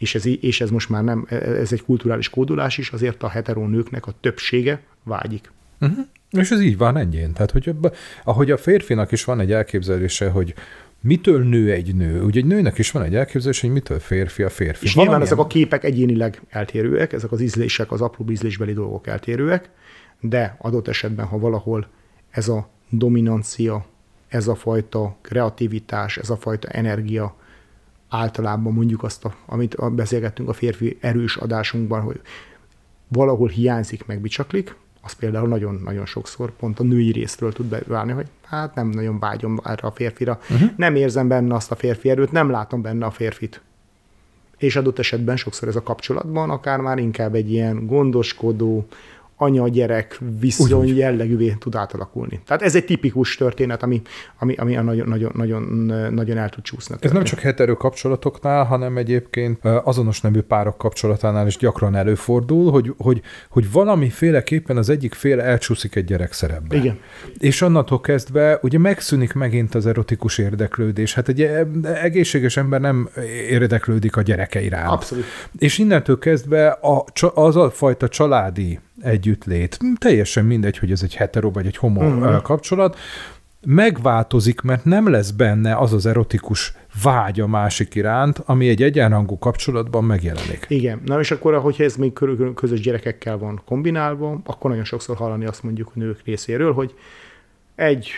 és 0.00 0.14
ez, 0.14 0.26
és 0.26 0.60
ez 0.60 0.70
most 0.70 0.88
már 0.88 1.04
nem, 1.04 1.26
ez 1.28 1.72
egy 1.72 1.82
kulturális 1.82 2.28
kódulás 2.28 2.78
is, 2.78 2.90
azért 2.90 3.22
a 3.22 3.28
heteró 3.28 3.66
nőknek 3.66 4.06
a 4.06 4.14
többsége 4.20 4.82
vágyik. 5.02 5.52
Uh-huh. 5.80 6.06
És 6.30 6.50
ez 6.50 6.60
így 6.60 6.76
van 6.76 6.96
ennyi. 6.96 7.32
Tehát, 7.32 7.50
hogy 7.50 7.68
abba, 7.68 7.92
ahogy 8.24 8.50
a 8.50 8.56
férfinak 8.56 9.12
is 9.12 9.24
van 9.24 9.40
egy 9.40 9.52
elképzelése, 9.52 10.28
hogy 10.28 10.54
mitől 11.00 11.42
nő 11.42 11.72
egy 11.72 11.94
nő? 11.94 12.22
Ugye 12.22 12.40
egy 12.40 12.46
nőnek 12.46 12.78
is 12.78 12.90
van 12.90 13.02
egy 13.02 13.14
elképzelése, 13.14 13.66
hogy 13.66 13.76
mitől 13.76 13.98
férfi 13.98 14.42
a 14.42 14.48
férfi. 14.48 14.84
És 14.84 14.94
Valamilyen... 14.94 15.20
nyilván 15.20 15.38
ezek 15.38 15.38
a 15.38 15.58
képek 15.58 15.84
egyénileg 15.84 16.42
eltérőek, 16.48 17.12
ezek 17.12 17.32
az 17.32 17.40
ízlések, 17.40 17.92
az 17.92 18.00
apró 18.00 18.24
ízlésbeli 18.30 18.72
dolgok 18.72 19.06
eltérőek, 19.06 19.70
de 20.20 20.56
adott 20.58 20.88
esetben, 20.88 21.26
ha 21.26 21.38
valahol 21.38 21.88
ez 22.30 22.48
a 22.48 22.68
dominancia, 22.88 23.86
ez 24.28 24.48
a 24.48 24.54
fajta 24.54 25.16
kreativitás, 25.20 26.16
ez 26.16 26.30
a 26.30 26.36
fajta 26.36 26.68
energia 26.68 27.36
általában 28.10 28.72
mondjuk 28.72 29.02
azt, 29.02 29.24
a, 29.24 29.34
amit 29.46 29.94
beszélgettünk 29.94 30.48
a 30.48 30.52
férfi 30.52 30.98
erős 31.00 31.36
adásunkban, 31.36 32.00
hogy 32.00 32.20
valahol 33.08 33.48
hiányzik, 33.48 34.06
meg 34.06 34.20
bicsaklik, 34.20 34.74
az 35.02 35.12
például 35.12 35.48
nagyon-nagyon 35.48 36.06
sokszor 36.06 36.50
pont 36.50 36.80
a 36.80 36.82
női 36.82 37.12
részről 37.12 37.52
tud 37.52 37.66
beválni, 37.66 38.12
hogy 38.12 38.26
hát 38.44 38.74
nem 38.74 38.88
nagyon 38.88 39.18
vágyom 39.18 39.60
erre 39.64 39.88
a 39.88 39.90
férfira, 39.90 40.38
uh-huh. 40.50 40.70
nem 40.76 40.94
érzem 40.94 41.28
benne 41.28 41.54
azt 41.54 41.70
a 41.70 41.74
férfi 41.74 42.10
erőt, 42.10 42.32
nem 42.32 42.50
látom 42.50 42.82
benne 42.82 43.06
a 43.06 43.10
férfit. 43.10 43.60
És 44.56 44.76
adott 44.76 44.98
esetben 44.98 45.36
sokszor 45.36 45.68
ez 45.68 45.76
a 45.76 45.82
kapcsolatban 45.82 46.50
akár 46.50 46.80
már 46.80 46.98
inkább 46.98 47.34
egy 47.34 47.50
ilyen 47.50 47.86
gondoskodó, 47.86 48.86
anya-gyerek 49.40 50.20
viszony 50.40 50.72
Úgy, 50.72 50.96
jellegűvé 50.96 51.56
tud 51.58 51.74
átalakulni. 51.74 52.40
Tehát 52.46 52.62
ez 52.62 52.74
egy 52.74 52.84
tipikus 52.84 53.36
történet, 53.36 53.82
ami, 53.82 54.02
ami, 54.38 54.54
ami 54.54 54.74
nagyon, 54.74 55.08
nagyon, 55.08 55.32
nagyon, 55.34 55.62
nagyon 56.12 56.38
el 56.38 56.48
tud 56.48 56.64
csúszni. 56.64 56.96
Ez 57.00 57.10
nem 57.10 57.24
csak 57.24 57.38
hetero 57.38 57.76
kapcsolatoknál, 57.76 58.64
hanem 58.64 58.96
egyébként 58.96 59.64
azonos 59.64 60.20
nemű 60.20 60.40
párok 60.40 60.78
kapcsolatánál 60.78 61.46
is 61.46 61.56
gyakran 61.56 61.94
előfordul, 61.94 62.70
hogy, 62.70 62.94
hogy, 62.96 63.22
hogy 63.48 63.72
valamiféleképpen 63.72 64.76
az 64.76 64.88
egyik 64.88 65.14
fél 65.14 65.40
elcsúszik 65.40 65.94
egy 65.94 66.04
gyerek 66.04 66.32
szerepbe. 66.32 66.76
Igen. 66.76 66.98
És 67.38 67.62
annantól 67.62 68.00
kezdve 68.00 68.58
ugye 68.62 68.78
megszűnik 68.78 69.32
megint 69.32 69.74
az 69.74 69.86
erotikus 69.86 70.38
érdeklődés. 70.38 71.14
Hát 71.14 71.28
egy 71.28 71.42
egészséges 72.02 72.56
ember 72.56 72.80
nem 72.80 73.08
érdeklődik 73.48 74.16
a 74.16 74.22
gyereke 74.22 74.60
iránt. 74.60 74.92
Abszolút. 74.92 75.24
És 75.58 75.78
innentől 75.78 76.18
kezdve 76.18 76.68
a, 76.68 77.04
az 77.34 77.56
a 77.56 77.70
fajta 77.70 78.08
családi 78.08 78.78
együttlét, 79.00 79.78
teljesen 79.98 80.44
mindegy, 80.44 80.78
hogy 80.78 80.90
ez 80.90 81.02
egy 81.02 81.14
hetero 81.14 81.50
vagy 81.50 81.66
egy 81.66 81.76
homo 81.76 82.04
uh-huh. 82.04 82.42
kapcsolat, 82.42 82.98
megváltozik, 83.66 84.60
mert 84.60 84.84
nem 84.84 85.10
lesz 85.10 85.30
benne 85.30 85.76
az 85.76 85.92
az 85.92 86.06
erotikus 86.06 86.74
vágy 87.02 87.40
a 87.40 87.46
másik 87.46 87.94
iránt, 87.94 88.38
ami 88.38 88.68
egy 88.68 88.82
egyenrangú 88.82 89.38
kapcsolatban 89.38 90.04
megjelenik. 90.04 90.66
Igen. 90.68 91.00
Na 91.04 91.20
és 91.20 91.30
akkor, 91.30 91.58
hogyha 91.58 91.84
ez 91.84 91.96
még 91.96 92.12
közös 92.54 92.80
gyerekekkel 92.80 93.38
van 93.38 93.62
kombinálva, 93.64 94.40
akkor 94.44 94.70
nagyon 94.70 94.84
sokszor 94.84 95.16
hallani 95.16 95.46
azt 95.46 95.62
mondjuk 95.62 95.94
nők 95.94 96.20
részéről, 96.24 96.72
hogy 96.72 96.94
egy 97.74 98.10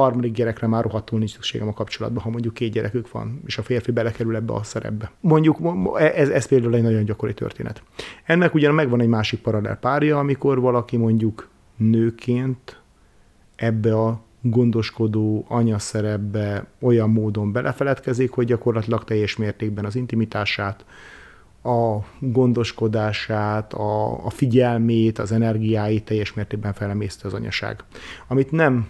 harmadik 0.00 0.32
gyerekre 0.32 0.66
már 0.66 0.82
rohadtul 0.82 1.18
nincs 1.18 1.32
szükségem 1.32 1.68
a 1.68 1.72
kapcsolatban, 1.72 2.22
ha 2.22 2.30
mondjuk 2.30 2.54
két 2.54 2.72
gyerekük 2.72 3.10
van, 3.10 3.40
és 3.46 3.58
a 3.58 3.62
férfi 3.62 3.90
belekerül 3.90 4.36
ebbe 4.36 4.52
a 4.52 4.62
szerepbe. 4.62 5.10
Mondjuk 5.20 5.58
ez, 5.98 6.28
ez 6.28 6.46
például 6.46 6.74
egy 6.74 6.82
nagyon 6.82 7.04
gyakori 7.04 7.34
történet. 7.34 7.82
Ennek 8.24 8.54
ugyan 8.54 8.74
megvan 8.74 9.00
egy 9.00 9.08
másik 9.08 9.40
paralel 9.40 9.76
párja, 9.76 10.18
amikor 10.18 10.60
valaki 10.60 10.96
mondjuk 10.96 11.48
nőként 11.76 12.80
ebbe 13.56 14.00
a 14.00 14.20
gondoskodó 14.40 15.44
anya 15.48 15.78
szerepbe 15.78 16.66
olyan 16.80 17.10
módon 17.10 17.52
belefeledkezik, 17.52 18.30
hogy 18.30 18.46
gyakorlatilag 18.46 19.04
teljes 19.04 19.36
mértékben 19.36 19.84
az 19.84 19.96
intimitását, 19.96 20.84
a 21.62 21.98
gondoskodását, 22.18 23.72
a, 23.72 24.24
a 24.26 24.30
figyelmét, 24.30 25.18
az 25.18 25.32
energiáit 25.32 26.04
teljes 26.04 26.34
mértékben 26.34 26.72
felemészte 26.72 27.26
az 27.26 27.34
anyaság. 27.34 27.84
Amit 28.26 28.50
nem 28.50 28.88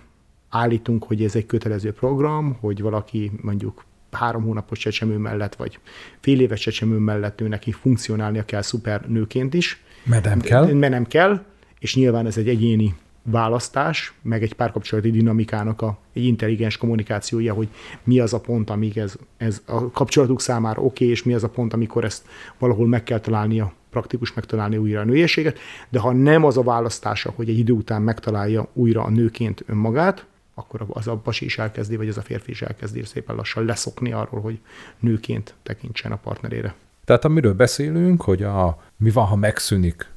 állítunk, 0.51 1.05
hogy 1.05 1.25
ez 1.25 1.35
egy 1.35 1.47
kötelező 1.47 1.93
program, 1.93 2.57
hogy 2.61 2.81
valaki 2.81 3.31
mondjuk 3.41 3.85
három 4.11 4.43
hónapos 4.43 4.79
csecsemő 4.79 5.17
mellett, 5.17 5.55
vagy 5.55 5.79
fél 6.21 6.41
éves 6.41 6.61
csecsemő 6.61 6.97
mellett 6.97 7.41
ő 7.41 7.49
neki 7.49 7.73
funkcionálnia 7.73 8.45
kell 8.45 8.63
szuper 8.63 9.09
nőként 9.09 9.55
is. 9.55 9.83
Mert 10.05 10.25
nem 10.25 10.41
kell. 10.41 10.73
Mert 10.73 10.93
nem 10.93 11.07
kell, 11.07 11.45
és 11.79 11.95
nyilván 11.95 12.27
ez 12.27 12.37
egy 12.37 12.49
egyéni 12.49 12.95
választás, 13.23 14.13
meg 14.23 14.43
egy 14.43 14.53
párkapcsolati 14.53 15.11
dinamikának 15.11 15.83
a, 15.83 15.99
egy 16.13 16.25
intelligens 16.25 16.77
kommunikációja, 16.77 17.55
hogy 17.55 17.69
mi 18.05 18.21
az 18.21 18.33
a 18.33 18.41
pont, 18.41 18.71
amíg 18.71 18.99
ez, 18.99 19.15
ez 19.37 19.63
a 19.67 19.91
kapcsolatuk 19.91 20.41
számára 20.41 20.81
oké, 20.81 20.87
okay, 20.87 21.09
és 21.09 21.23
mi 21.23 21.35
az 21.35 21.45
a 21.45 21.49
pont, 21.49 21.73
amikor 21.73 22.05
ezt 22.05 22.25
valahol 22.59 22.87
meg 22.87 23.03
kell 23.03 23.21
találnia, 23.21 23.73
praktikus 23.91 24.35
megtalálni 24.35 24.77
újra 24.77 25.01
a 25.01 25.05
nőiességet, 25.05 25.59
de 25.89 25.99
ha 25.99 26.13
nem 26.13 26.45
az 26.45 26.57
a 26.57 26.63
választása, 26.63 27.33
hogy 27.37 27.49
egy 27.49 27.59
idő 27.59 27.73
után 27.73 28.03
megtalálja 28.03 28.69
újra 28.73 29.03
a 29.03 29.11
nőként 29.11 29.65
önmagát, 29.67 30.27
akkor 30.61 30.87
az 30.89 31.07
a 31.07 31.17
pasi 31.17 31.45
is 31.45 31.59
elkezdi, 31.59 31.97
vagy 31.97 32.09
az 32.09 32.17
a 32.17 32.23
férfi 32.23 32.51
is 32.51 32.63
elkezdi 32.63 33.05
szépen 33.05 33.37
lassan 33.37 33.65
leszokni 33.65 34.13
arról, 34.13 34.41
hogy 34.41 34.59
nőként 34.99 35.55
tekintsen 35.63 36.13
a 36.13 36.17
partnerére. 36.17 36.75
Tehát 37.05 37.25
amiről 37.25 37.55
beszélünk, 37.55 38.23
hogy 38.23 38.43
a, 38.43 38.83
mi 38.97 39.11
van, 39.11 39.27
ha 39.27 39.37
megszűnik 39.37 40.09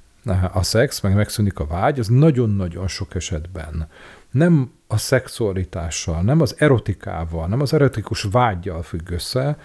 a 0.53 0.63
szex, 0.63 1.01
meg 1.01 1.15
megszűnik 1.15 1.59
a 1.59 1.65
vágy, 1.65 1.99
az 1.99 2.07
nagyon-nagyon 2.07 2.87
sok 2.87 3.15
esetben 3.15 3.87
nem 4.33 4.71
a 4.87 4.97
szexualitással, 4.97 6.21
nem 6.21 6.41
az 6.41 6.55
erotikával, 6.57 7.47
nem 7.47 7.61
az 7.61 7.73
erotikus 7.73 8.23
vágyjal 8.31 8.81
függ 8.81 9.09
össze, 9.09 9.57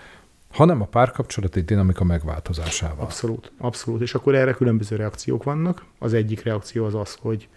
hanem 0.53 0.81
a 0.81 0.85
párkapcsolati 0.85 1.61
dinamika 1.61 2.05
megváltozásával. 2.05 3.05
Abszolút, 3.05 3.53
abszolút. 3.59 4.01
És 4.01 4.15
akkor 4.15 4.35
erre 4.35 4.53
különböző 4.53 4.97
reakciók 4.97 5.43
vannak. 5.43 5.85
Az 5.99 6.13
egyik 6.13 6.43
reakció 6.43 6.85
az 6.85 6.95
az, 6.95 7.17
hogy 7.21 7.49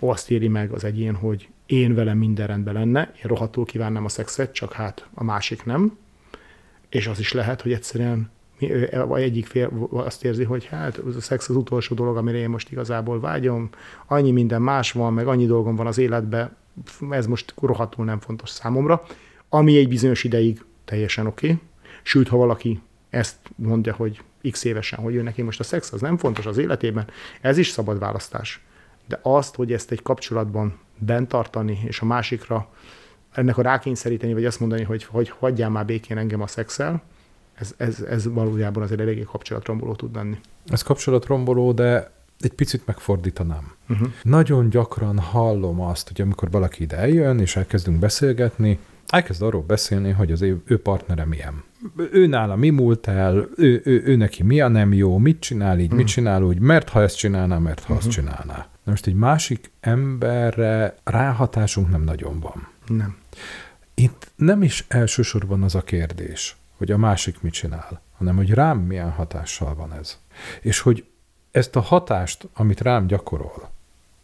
azt 0.00 0.30
éri 0.30 0.48
meg 0.48 0.70
az 0.70 0.84
egyén, 0.84 1.14
hogy 1.14 1.48
én 1.68 1.94
velem 1.94 2.18
minden 2.18 2.46
rendben 2.46 2.74
lenne, 2.74 3.12
én 3.16 3.22
rohadtul 3.22 3.64
kívánnám 3.64 4.04
a 4.04 4.08
szexet, 4.08 4.52
csak 4.52 4.72
hát 4.72 5.06
a 5.14 5.24
másik 5.24 5.64
nem. 5.64 5.98
És 6.88 7.06
az 7.06 7.18
is 7.18 7.32
lehet, 7.32 7.62
hogy 7.62 7.72
egyszerűen 7.72 8.30
vagy 9.06 9.22
egyik 9.22 9.46
fél 9.46 9.88
azt 9.90 10.24
érzi, 10.24 10.44
hogy 10.44 10.64
hát 10.64 10.98
a 10.98 11.20
szex 11.20 11.48
az 11.48 11.56
utolsó 11.56 11.94
dolog, 11.94 12.16
amire 12.16 12.38
én 12.38 12.48
most 12.48 12.70
igazából 12.70 13.20
vágyom, 13.20 13.68
annyi 14.06 14.30
minden 14.30 14.62
más 14.62 14.92
van, 14.92 15.12
meg 15.12 15.26
annyi 15.26 15.46
dolgom 15.46 15.76
van 15.76 15.86
az 15.86 15.98
életben, 15.98 16.56
ez 17.10 17.26
most 17.26 17.54
rohadtul 17.60 18.04
nem 18.04 18.20
fontos 18.20 18.50
számomra, 18.50 19.02
ami 19.48 19.76
egy 19.78 19.88
bizonyos 19.88 20.24
ideig 20.24 20.64
teljesen 20.84 21.26
oké. 21.26 21.46
Okay. 21.46 21.60
Sőt, 22.02 22.28
ha 22.28 22.36
valaki 22.36 22.80
ezt 23.10 23.36
mondja, 23.56 23.94
hogy 23.94 24.20
x 24.50 24.64
évesen, 24.64 24.98
hogy 24.98 25.14
ő 25.14 25.22
neki 25.22 25.42
most 25.42 25.60
a 25.60 25.64
szex 25.64 25.92
az 25.92 26.00
nem 26.00 26.16
fontos 26.16 26.46
az 26.46 26.58
életében, 26.58 27.06
ez 27.40 27.58
is 27.58 27.68
szabad 27.68 27.98
választás. 27.98 28.60
De 29.08 29.18
azt, 29.22 29.54
hogy 29.54 29.72
ezt 29.72 29.90
egy 29.90 30.02
kapcsolatban 30.02 30.78
bent 30.98 31.28
tartani, 31.28 31.80
és 31.86 32.00
a 32.00 32.04
másikra 32.04 32.68
ennek 33.32 33.58
a 33.58 33.62
rákényszeríteni, 33.62 34.32
vagy 34.32 34.44
azt 34.44 34.60
mondani, 34.60 34.82
hogy, 34.82 35.04
hogy 35.04 35.28
hagyjál 35.28 35.70
már 35.70 35.84
békén 35.84 36.18
engem 36.18 36.40
a 36.40 36.46
szexel, 36.46 37.02
ez, 37.54 37.74
ez, 37.76 38.00
ez 38.00 38.32
valójában 38.32 38.82
azért 38.82 39.00
eléggé 39.00 39.22
kapcsolatromboló 39.22 39.94
tud 39.94 40.14
lenni. 40.14 40.38
Ez 40.66 40.82
kapcsolatromboló, 40.82 41.72
de 41.72 42.10
egy 42.40 42.52
picit 42.52 42.86
megfordítanám. 42.86 43.72
Uh-huh. 43.88 44.08
Nagyon 44.22 44.70
gyakran 44.70 45.18
hallom 45.18 45.80
azt, 45.80 46.08
hogy 46.08 46.20
amikor 46.20 46.50
valaki 46.50 46.82
ide 46.82 46.96
eljön, 46.96 47.38
és 47.38 47.56
elkezdünk 47.56 47.98
beszélgetni, 47.98 48.78
elkezd 49.06 49.42
arról 49.42 49.62
beszélni, 49.62 50.10
hogy 50.10 50.32
az 50.32 50.42
ő, 50.42 50.62
ő 50.64 50.78
partnere 50.78 51.24
milyen. 51.24 51.62
Ő 52.12 52.26
nála 52.26 52.56
mi 52.56 52.70
múlt 52.70 53.06
el, 53.06 53.48
ő, 53.56 53.80
ő, 53.84 54.02
ő 54.04 54.16
neki 54.16 54.42
mi 54.42 54.60
a 54.60 54.68
nem 54.68 54.92
jó, 54.92 55.18
mit 55.18 55.40
csinál 55.40 55.78
így, 55.78 55.84
uh-huh. 55.84 55.98
mit 55.98 56.06
csinál 56.06 56.42
úgy, 56.42 56.58
mert 56.58 56.88
ha 56.88 57.02
ezt 57.02 57.16
csinálná, 57.16 57.58
mert 57.58 57.84
ha 57.84 57.94
uh-huh. 57.94 57.98
azt 57.98 58.16
csinálná. 58.16 58.68
Na 58.88 58.94
most 58.94 59.06
egy 59.06 59.14
másik 59.14 59.70
emberre 59.80 60.94
ráhatásunk 61.04 61.90
nem 61.90 62.02
nagyon 62.02 62.40
van. 62.40 62.68
Nem. 62.86 63.16
Itt 63.94 64.30
nem 64.36 64.62
is 64.62 64.84
elsősorban 64.88 65.62
az 65.62 65.74
a 65.74 65.82
kérdés, 65.82 66.56
hogy 66.76 66.90
a 66.90 66.96
másik 66.96 67.40
mit 67.40 67.52
csinál, 67.52 68.02
hanem 68.16 68.36
hogy 68.36 68.50
rám 68.50 68.78
milyen 68.78 69.10
hatással 69.10 69.74
van 69.74 69.92
ez. 69.92 70.18
És 70.60 70.80
hogy 70.80 71.06
ezt 71.50 71.76
a 71.76 71.80
hatást, 71.80 72.48
amit 72.54 72.80
rám 72.80 73.06
gyakorol, 73.06 73.70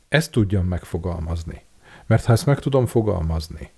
ezt 0.08 0.30
tudjam 0.30 0.66
megfogalmazni. 0.66 1.62
Mert 2.06 2.24
ha 2.24 2.32
ezt 2.32 2.46
meg 2.46 2.58
tudom 2.58 2.86
fogalmazni, 2.86 3.70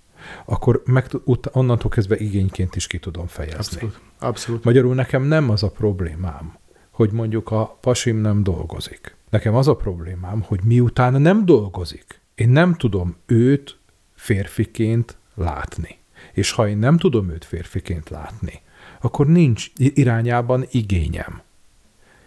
akkor 0.45 0.81
meg, 0.85 1.05
onnantól 1.51 1.89
kezdve 1.89 2.17
igényként 2.17 2.75
is 2.75 2.87
ki 2.87 2.99
tudom 2.99 3.27
fejezni. 3.27 3.57
Abszolút. 3.57 3.99
Abszolút. 4.19 4.63
Magyarul 4.63 4.95
nekem 4.95 5.23
nem 5.23 5.49
az 5.49 5.63
a 5.63 5.69
problémám, 5.69 6.57
hogy 6.97 7.11
mondjuk 7.11 7.51
a 7.51 7.77
pasim 7.81 8.17
nem 8.17 8.43
dolgozik. 8.43 9.15
Nekem 9.29 9.55
az 9.55 9.67
a 9.67 9.75
problémám, 9.75 10.43
hogy 10.47 10.59
miután 10.63 11.21
nem 11.21 11.45
dolgozik, 11.45 12.21
én 12.35 12.49
nem 12.49 12.73
tudom 12.73 13.15
őt 13.25 13.77
férfiként 14.15 15.17
látni. 15.35 15.97
És 16.33 16.51
ha 16.51 16.67
én 16.67 16.77
nem 16.77 16.97
tudom 16.97 17.29
őt 17.29 17.45
férfiként 17.45 18.09
látni, 18.09 18.61
akkor 19.01 19.27
nincs 19.27 19.71
irányában 19.75 20.65
igényem. 20.71 21.41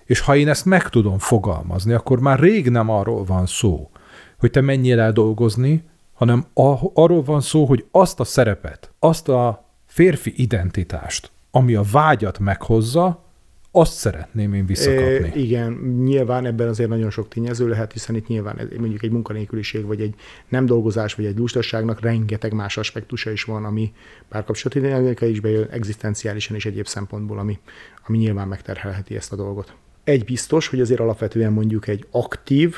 És 0.04 0.20
ha 0.20 0.36
én 0.36 0.48
ezt 0.48 0.64
meg 0.64 0.88
tudom 0.88 1.18
fogalmazni, 1.18 1.92
akkor 1.92 2.20
már 2.20 2.38
rég 2.38 2.68
nem 2.68 2.88
arról 2.88 3.24
van 3.24 3.46
szó, 3.46 3.90
hogy 4.38 4.50
te 4.50 4.60
menjél 4.60 5.00
el 5.00 5.12
dolgozni, 5.12 5.84
hanem 6.14 6.46
arról 6.94 7.22
van 7.22 7.40
szó, 7.40 7.64
hogy 7.64 7.84
azt 7.90 8.20
a 8.20 8.24
szerepet, 8.24 8.92
azt 8.98 9.28
a 9.28 9.64
férfi 9.86 10.32
identitást, 10.36 11.30
ami 11.50 11.74
a 11.74 11.82
vágyat 11.92 12.38
meghozza, 12.38 13.28
azt 13.72 13.92
szeretném 13.92 14.54
én 14.54 14.66
visszakapni. 14.66 15.28
E, 15.28 15.32
igen, 15.34 15.72
nyilván 16.04 16.46
ebben 16.46 16.68
azért 16.68 16.88
nagyon 16.88 17.10
sok 17.10 17.28
tényező 17.28 17.68
lehet, 17.68 17.92
hiszen 17.92 18.14
itt 18.14 18.26
nyilván 18.26 18.70
mondjuk 18.78 19.02
egy 19.02 19.10
munkanélküliség, 19.10 19.84
vagy 19.84 20.00
egy 20.00 20.14
nem 20.48 20.66
dolgozás, 20.66 21.14
vagy 21.14 21.24
egy 21.24 21.38
lustaságnak 21.38 22.00
rengeteg 22.00 22.52
más 22.52 22.76
aspektusa 22.76 23.30
is 23.30 23.44
van, 23.44 23.64
ami 23.64 23.92
párkapcsolati 24.28 24.80
dinamika 24.80 25.26
is 25.26 25.40
bejön, 25.40 25.68
egzisztenciálisan 25.70 26.56
és 26.56 26.66
egyéb 26.66 26.86
szempontból, 26.86 27.38
ami, 27.38 27.58
ami 28.06 28.18
nyilván 28.18 28.48
megterhelheti 28.48 29.16
ezt 29.16 29.32
a 29.32 29.36
dolgot. 29.36 29.74
Egy 30.04 30.24
biztos, 30.24 30.68
hogy 30.68 30.80
azért 30.80 31.00
alapvetően 31.00 31.52
mondjuk 31.52 31.86
egy 31.86 32.06
aktív, 32.10 32.76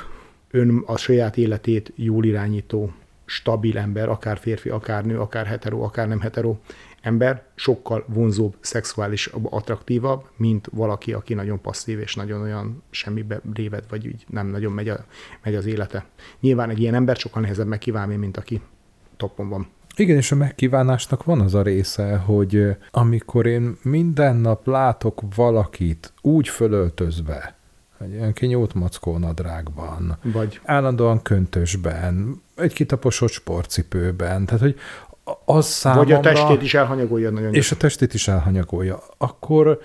ön 0.50 0.82
a 0.86 0.96
saját 0.96 1.36
életét 1.36 1.92
jól 1.96 2.24
irányító, 2.24 2.92
stabil 3.24 3.78
ember, 3.78 4.08
akár 4.08 4.38
férfi, 4.38 4.68
akár 4.68 5.04
nő, 5.04 5.18
akár 5.18 5.46
hetero, 5.46 5.80
akár 5.80 6.08
nem 6.08 6.20
hetero, 6.20 6.56
ember 7.02 7.42
sokkal 7.54 8.04
vonzóbb, 8.06 8.56
szexuális, 8.60 9.30
attraktívabb, 9.42 10.24
mint 10.36 10.68
valaki, 10.72 11.12
aki 11.12 11.34
nagyon 11.34 11.60
passzív 11.60 11.98
és 11.98 12.14
nagyon 12.14 12.40
olyan 12.40 12.82
semmibe 12.90 13.40
réved, 13.54 13.84
vagy 13.88 14.06
úgy 14.06 14.24
nem 14.28 14.46
nagyon 14.46 14.72
megy, 14.72 14.88
a, 14.88 15.04
megy 15.42 15.54
az 15.54 15.66
élete. 15.66 16.06
Nyilván 16.40 16.70
egy 16.70 16.80
ilyen 16.80 16.94
ember 16.94 17.16
sokkal 17.16 17.42
nehezebb 17.42 17.66
megkívánni, 17.66 18.16
mint 18.16 18.36
aki 18.36 18.60
toppon 19.16 19.48
van. 19.48 19.68
Igen, 19.96 20.16
és 20.16 20.32
a 20.32 20.36
megkívánásnak 20.36 21.24
van 21.24 21.40
az 21.40 21.54
a 21.54 21.62
része, 21.62 22.16
hogy 22.16 22.76
amikor 22.90 23.46
én 23.46 23.76
minden 23.82 24.36
nap 24.36 24.66
látok 24.66 25.20
valakit 25.34 26.12
úgy 26.20 26.48
fölöltözve, 26.48 27.56
egy 28.00 28.12
ilyen 28.12 28.32
kinyúlt 28.32 28.74
mackó 28.74 29.18
nadrágban, 29.18 30.18
vagy 30.22 30.60
állandóan 30.64 31.22
köntösben, 31.22 32.42
egy 32.56 32.72
kitaposott 32.72 33.30
sportcipőben, 33.30 34.46
tehát 34.46 34.60
hogy 34.60 34.76
az 35.44 35.66
számomra... 35.66 36.04
Vagy 36.04 36.12
a 36.12 36.20
testét 36.20 36.62
is 36.62 36.74
elhanyagolja 36.74 37.30
nagyon. 37.30 37.54
És 37.54 37.70
a 37.72 37.76
testét 37.76 38.14
is 38.14 38.28
elhanyagolja. 38.28 39.02
Akkor 39.18 39.80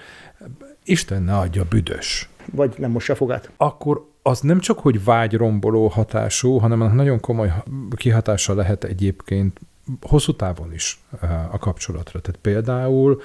Isten 0.84 1.24
ne 1.24 1.38
adja 1.38 1.64
büdös. 1.64 2.30
Vagy 2.52 2.74
nem 2.78 2.92
most 2.92 3.06
se 3.06 3.16
fogát. 3.16 3.52
Akkor 3.58 4.10
az 4.22 4.40
nem 4.40 4.60
csak, 4.60 4.80
hogy 4.80 5.04
vágyromboló 5.04 5.88
hatású, 5.88 6.58
hanem 6.58 6.96
nagyon 6.96 7.20
komoly 7.20 7.54
kihatása 7.96 8.54
lehet 8.54 8.84
egyébként 8.84 9.60
hosszú 10.02 10.36
távon 10.36 10.74
is 10.74 11.00
eh, 11.22 11.54
a 11.54 11.58
kapcsolatra. 11.58 12.20
Tehát 12.22 12.40
például 12.42 13.22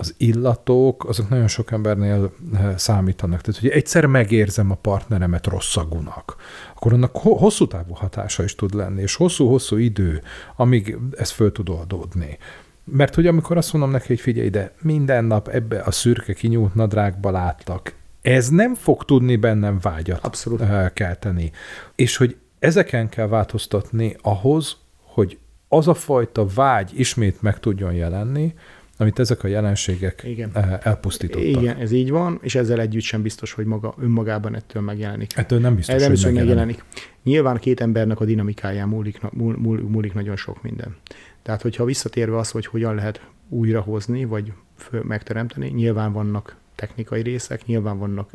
az 0.00 0.14
illatok, 0.16 1.08
azok 1.08 1.28
nagyon 1.28 1.48
sok 1.48 1.70
embernél 1.70 2.32
eh, 2.54 2.74
számítanak. 2.76 3.40
Tehát, 3.40 3.60
hogy 3.60 3.70
egyszer 3.70 4.06
megérzem 4.06 4.70
a 4.70 4.74
partneremet 4.74 5.46
rosszagunak, 5.46 6.36
akkor 6.74 6.92
annak 6.92 7.16
hosszú 7.16 7.66
távú 7.66 7.94
hatása 7.94 8.42
is 8.42 8.54
tud 8.54 8.74
lenni, 8.74 9.02
és 9.02 9.14
hosszú-hosszú 9.14 9.76
idő, 9.76 10.22
amíg 10.56 10.98
ez 11.16 11.30
föl 11.30 11.52
tud 11.52 11.68
oldódni. 11.68 12.38
Mert 12.84 13.14
hogy 13.14 13.26
amikor 13.26 13.56
azt 13.56 13.72
mondom 13.72 13.90
neki, 13.90 14.06
hogy 14.06 14.20
figyelj 14.20 14.46
ide, 14.46 14.74
minden 14.82 15.24
nap 15.24 15.48
ebbe 15.48 15.80
a 15.80 15.90
szürke 15.90 16.32
kinyúlt 16.32 16.74
nadrágba 16.74 17.30
láttak, 17.30 17.94
ez 18.22 18.48
nem 18.48 18.74
fog 18.74 19.04
tudni 19.04 19.36
bennem 19.36 19.78
vágyat 19.82 20.24
Abszolút. 20.24 20.60
Eh, 20.60 20.90
kelteni. 20.94 21.52
És 21.94 22.16
hogy 22.16 22.36
ezeken 22.58 23.08
kell 23.08 23.26
változtatni 23.26 24.16
ahhoz, 24.22 24.76
hogy 25.02 25.38
az 25.68 25.88
a 25.88 25.94
fajta 25.94 26.46
vágy 26.46 26.90
ismét 27.00 27.42
meg 27.42 27.60
tudjon 27.60 27.92
jelenni, 27.92 28.54
amit 29.00 29.18
ezek 29.18 29.44
a 29.44 29.48
jelenségek 29.48 30.22
Igen. 30.24 30.50
eh, 30.54 30.78
elpusztítottak. 30.82 31.62
Igen, 31.62 31.76
ez 31.76 31.92
így 31.92 32.10
van, 32.10 32.38
és 32.42 32.54
ezzel 32.54 32.80
együtt 32.80 33.02
sem 33.02 33.22
biztos, 33.22 33.52
hogy 33.52 33.64
maga 33.64 33.94
önmagában 34.00 34.54
ettől 34.54 34.82
megjelenik. 34.82 35.36
Ettől 35.36 35.60
nem 35.60 35.74
biztos, 35.74 35.94
nem 35.94 36.02
hogy 36.02 36.12
biztos, 36.12 36.32
megjelenik. 36.32 36.76
megjelenik. 36.76 37.12
Nyilván 37.22 37.56
két 37.56 37.80
embernek 37.80 38.20
a 38.20 38.24
dinamikáján 38.24 38.88
múlik, 38.88 39.20
múl, 39.32 39.56
múl, 39.56 39.80
múlik 39.80 40.14
nagyon 40.14 40.36
sok 40.36 40.62
minden. 40.62 40.96
Tehát, 41.42 41.62
hogyha 41.62 41.84
visszatérve 41.84 42.36
az, 42.36 42.50
hogy 42.50 42.66
hogyan 42.66 42.94
lehet 42.94 43.20
újrahozni, 43.48 44.24
vagy 44.24 44.52
föl, 44.76 45.02
megteremteni, 45.02 45.68
nyilván 45.68 46.12
vannak 46.12 46.56
technikai 46.74 47.22
részek, 47.22 47.66
nyilván 47.66 47.98
vannak 47.98 48.30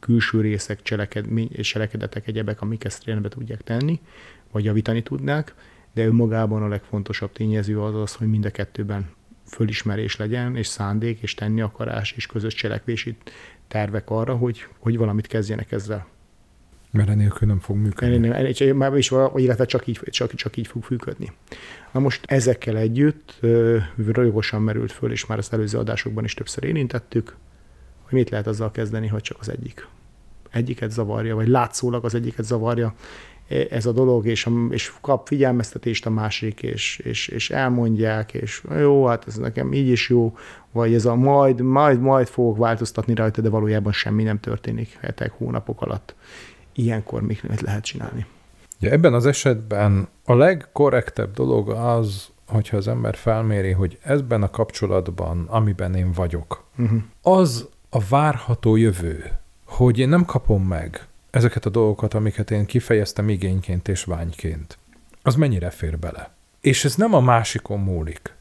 külső 0.00 0.40
részek, 0.40 0.82
cselekedmény, 0.82 1.48
cselekedetek, 1.60 2.26
egyebek, 2.26 2.60
amik 2.60 2.84
ezt 2.84 3.04
rendbe 3.04 3.28
tudják 3.28 3.62
tenni, 3.62 4.00
vagy 4.52 4.64
javítani 4.64 5.02
tudnák, 5.02 5.54
de 5.92 6.06
önmagában 6.06 6.62
a 6.62 6.68
legfontosabb 6.68 7.32
tényező 7.32 7.80
az 7.80 7.94
az, 7.94 8.14
hogy 8.14 8.28
mind 8.28 8.44
a 8.44 8.50
kettőben 8.50 9.10
fölismerés 9.46 10.16
legyen, 10.16 10.56
és 10.56 10.66
szándék, 10.66 11.20
és 11.20 11.34
tenni 11.34 11.60
akarás, 11.60 12.12
és 12.12 12.26
közös 12.26 12.54
cselekvési 12.54 13.16
tervek 13.68 14.10
arra, 14.10 14.36
hogy, 14.36 14.66
hogy 14.78 14.96
valamit 14.96 15.26
kezdjenek 15.26 15.72
ezzel. 15.72 16.06
Mert 16.90 17.08
enélkül 17.08 17.48
nem 17.48 17.58
fog 17.58 17.76
működni. 17.76 18.28
Nem, 18.28 18.44
és 18.44 18.72
már 18.74 18.96
is, 18.96 19.12
illetve 19.34 19.64
csak 19.64 19.86
így, 19.86 20.00
csak, 20.10 20.34
csak 20.34 20.56
így 20.56 20.66
fog 20.66 20.84
működni. 20.88 21.32
Na 21.92 22.00
most 22.00 22.24
ezekkel 22.26 22.76
együtt 22.76 23.40
jogosan 24.14 24.62
merült 24.62 24.92
föl, 24.92 25.10
és 25.10 25.26
már 25.26 25.38
az 25.38 25.52
előző 25.52 25.78
adásokban 25.78 26.24
is 26.24 26.34
többször 26.34 26.64
érintettük, 26.64 27.36
hogy 28.02 28.12
mit 28.12 28.30
lehet 28.30 28.46
azzal 28.46 28.70
kezdeni, 28.70 29.06
hogy 29.06 29.22
csak 29.22 29.36
az 29.40 29.48
egyik. 29.48 29.86
Egyiket 30.50 30.90
zavarja, 30.90 31.34
vagy 31.34 31.48
látszólag 31.48 32.04
az 32.04 32.14
egyiket 32.14 32.44
zavarja 32.44 32.94
ez 33.70 33.86
a 33.86 33.92
dolog, 33.92 34.26
és, 34.26 34.48
és 34.70 34.92
kap 35.00 35.26
figyelmeztetést 35.26 36.06
a 36.06 36.10
másik, 36.10 36.62
és, 36.62 36.98
és, 36.98 37.28
és 37.28 37.50
elmondják, 37.50 38.34
és 38.34 38.62
jó, 38.78 39.06
hát 39.06 39.26
ez 39.26 39.34
nekem 39.34 39.72
így 39.72 39.88
is 39.88 40.08
jó, 40.08 40.36
vagy 40.72 40.94
ez 40.94 41.04
a 41.04 41.14
majd, 41.14 41.60
majd, 41.60 42.00
majd 42.00 42.26
fogok 42.26 42.56
változtatni 42.56 43.14
rajta, 43.14 43.40
de 43.40 43.48
valójában 43.48 43.92
semmi 43.92 44.22
nem 44.22 44.40
történik 44.40 44.98
hetek, 45.00 45.32
hónapok 45.32 45.82
alatt. 45.82 46.14
Ilyenkor 46.72 47.22
mit 47.22 47.60
lehet 47.60 47.84
csinálni? 47.84 48.26
Ugye 48.80 48.90
ebben 48.90 49.14
az 49.14 49.26
esetben 49.26 50.08
a 50.24 50.34
legkorrektebb 50.34 51.34
dolog 51.34 51.68
az, 51.68 52.28
hogyha 52.46 52.76
az 52.76 52.88
ember 52.88 53.16
felméri, 53.16 53.70
hogy 53.70 53.98
ezben 54.02 54.42
a 54.42 54.50
kapcsolatban, 54.50 55.44
amiben 55.48 55.94
én 55.94 56.12
vagyok, 56.12 56.62
Uh-huh. 56.78 57.02
az 57.22 57.68
a 57.90 57.98
várható 58.08 58.76
jövő, 58.76 59.30
hogy 59.66 59.98
én 59.98 60.08
nem 60.08 60.24
kapom 60.24 60.62
meg 60.62 61.06
ezeket 61.34 61.66
a 61.66 61.70
dolgokat, 61.70 62.14
amiket 62.14 62.50
én 62.50 62.66
kifejeztem 62.66 63.28
igényként 63.28 63.88
és 63.88 64.04
vágyként, 64.04 64.78
az 65.22 65.34
mennyire 65.34 65.70
fér 65.70 65.98
bele. 65.98 66.30
És 66.60 66.84
ez 66.84 66.94
nem 66.94 67.14
a 67.14 67.20
másikon 67.20 67.80
múlik, 67.80 68.34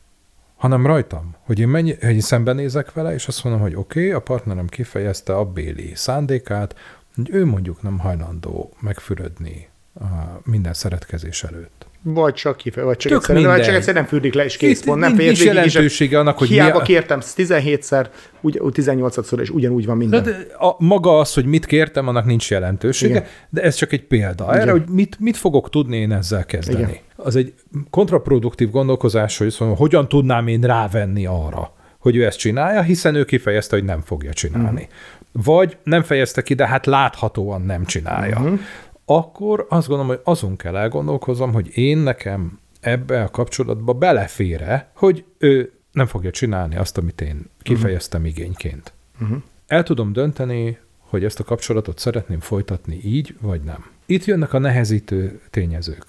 hanem 0.56 0.86
rajtam, 0.86 1.36
hogy 1.42 1.60
én, 1.60 1.68
mennyi, 1.68 1.96
hogy 2.00 2.14
én 2.14 2.22
szembenézek 2.22 2.94
vele, 2.94 3.14
és 3.14 3.28
azt 3.28 3.44
mondom, 3.44 3.62
hogy 3.62 3.76
oké, 3.76 4.00
okay, 4.00 4.12
a 4.12 4.22
partnerem 4.22 4.68
kifejezte 4.68 5.36
a 5.36 5.46
béli 5.46 5.92
szándékát, 5.96 6.76
hogy 7.16 7.30
ő 7.30 7.46
mondjuk 7.46 7.82
nem 7.82 8.00
hajlandó 8.00 8.74
megfürödni 8.80 9.70
a 9.94 10.06
minden 10.44 10.74
szeretkezés 10.74 11.44
előtt. 11.44 11.86
Vagy 12.06 12.34
csak 12.34 12.58
kife, 12.58 12.82
vagy 12.84 12.98
csak 12.98 13.12
Tök 13.12 13.20
egyszerűen, 13.20 13.46
vagy 13.46 13.62
csak 13.62 13.74
egyszerűen 13.74 14.04
nem 14.04 14.12
fürdik 14.12 14.34
le, 14.34 14.44
és 14.44 14.58
kész 14.58 14.80
Itt 14.80 14.86
pont. 14.86 15.00
Nem 15.00 15.14
nincs 15.16 15.40
és 15.40 15.46
jelentősége 15.46 16.20
annak, 16.20 16.38
hogy 16.38 16.48
mi 16.48 16.54
hiába 16.54 16.80
a- 16.80 16.82
kértem 16.82 17.20
17-szer, 17.22 18.06
úgy, 18.42 18.60
18-szor, 18.62 19.40
és 19.40 19.50
ugyanúgy 19.50 19.86
van 19.86 19.98
De, 19.98 20.04
minden. 20.04 20.24
de 20.24 20.48
a, 20.66 20.76
maga 20.80 21.20
az, 21.20 21.34
hogy 21.34 21.46
mit 21.46 21.66
kértem, 21.66 22.08
annak 22.08 22.26
nincs 22.26 22.50
jelentősége, 22.50 23.14
Igen. 23.14 23.28
De 23.50 23.62
ez 23.62 23.76
csak 23.76 23.92
egy 23.92 24.04
példa 24.04 24.54
erre, 24.54 24.62
Igen. 24.62 24.72
hogy 24.72 24.84
mit, 24.90 25.20
mit 25.20 25.38
fogok 25.38 25.70
tudni 25.70 25.98
én 25.98 26.12
ezzel 26.12 26.46
kezdeni. 26.46 26.80
Igen. 26.80 26.96
Az 27.16 27.36
egy 27.36 27.54
kontraproduktív 27.90 28.70
gondolkozás, 28.70 29.38
hogy 29.38 29.50
szóval, 29.50 29.76
hogyan 29.76 30.08
tudnám 30.08 30.48
én 30.48 30.62
rávenni 30.62 31.26
arra, 31.26 31.74
hogy 32.00 32.16
ő 32.16 32.26
ezt 32.26 32.38
csinálja, 32.38 32.82
hiszen 32.82 33.16
ő 33.16 33.24
kifejezte, 33.26 33.76
hogy 33.76 33.86
nem 33.86 34.02
fogja 34.02 34.34
csinálni. 34.34 34.82
Uh-huh. 34.82 35.44
Vagy 35.46 35.78
nem 35.84 36.04
fejezte 36.04 36.42
ki, 36.42 36.54
de 36.54 36.68
hát 36.68 36.86
láthatóan 36.86 37.62
nem 37.62 37.86
csinálja. 37.86 38.38
Uh-huh. 38.40 38.60
Akkor 39.06 39.66
azt 39.70 39.88
gondolom, 39.88 40.12
hogy 40.12 40.22
azon 40.24 40.56
kell 40.56 40.76
elgondolkozom, 40.76 41.54
hogy 41.54 41.78
én 41.78 41.98
nekem 41.98 42.60
ebbe 42.80 43.24
a 43.24 43.30
kapcsolatba 43.30 43.94
belefére, 43.94 44.92
hogy 44.94 45.26
ő 45.38 45.72
nem 45.92 46.06
fogja 46.06 46.32
csinálni 46.32 46.76
azt, 46.76 46.98
amit 46.98 47.22
én 47.22 47.50
kifejeztem 47.62 48.22
uh-huh. 48.22 48.38
igényként. 48.38 48.94
Uh-huh. 49.22 49.42
El 49.68 49.84
tudom 49.84 50.14
dönteni, 50.14 50.78
hogy 51.00 51.24
ezt 51.24 51.40
a 51.40 51.44
kapcsolatot 51.44 52.00
szeretném 52.00 52.40
folytatni 52.40 53.00
így, 53.04 53.36
vagy 53.42 53.62
nem. 53.62 53.86
Itt 54.06 54.26
jönnek 54.26 54.54
a 54.54 54.60
nehezítő 54.60 55.42
tényezők. 55.50 56.06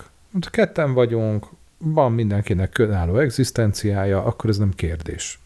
Ketten 0.51 0.93
vagyunk, 0.93 1.47
van 1.79 2.13
mindenkinek 2.13 2.79
önálló 2.79 3.19
egzisztenciája, 3.19 4.25
akkor 4.25 4.51
ez 4.51 4.59
nem 4.59 4.71
kérdés. 4.75 5.39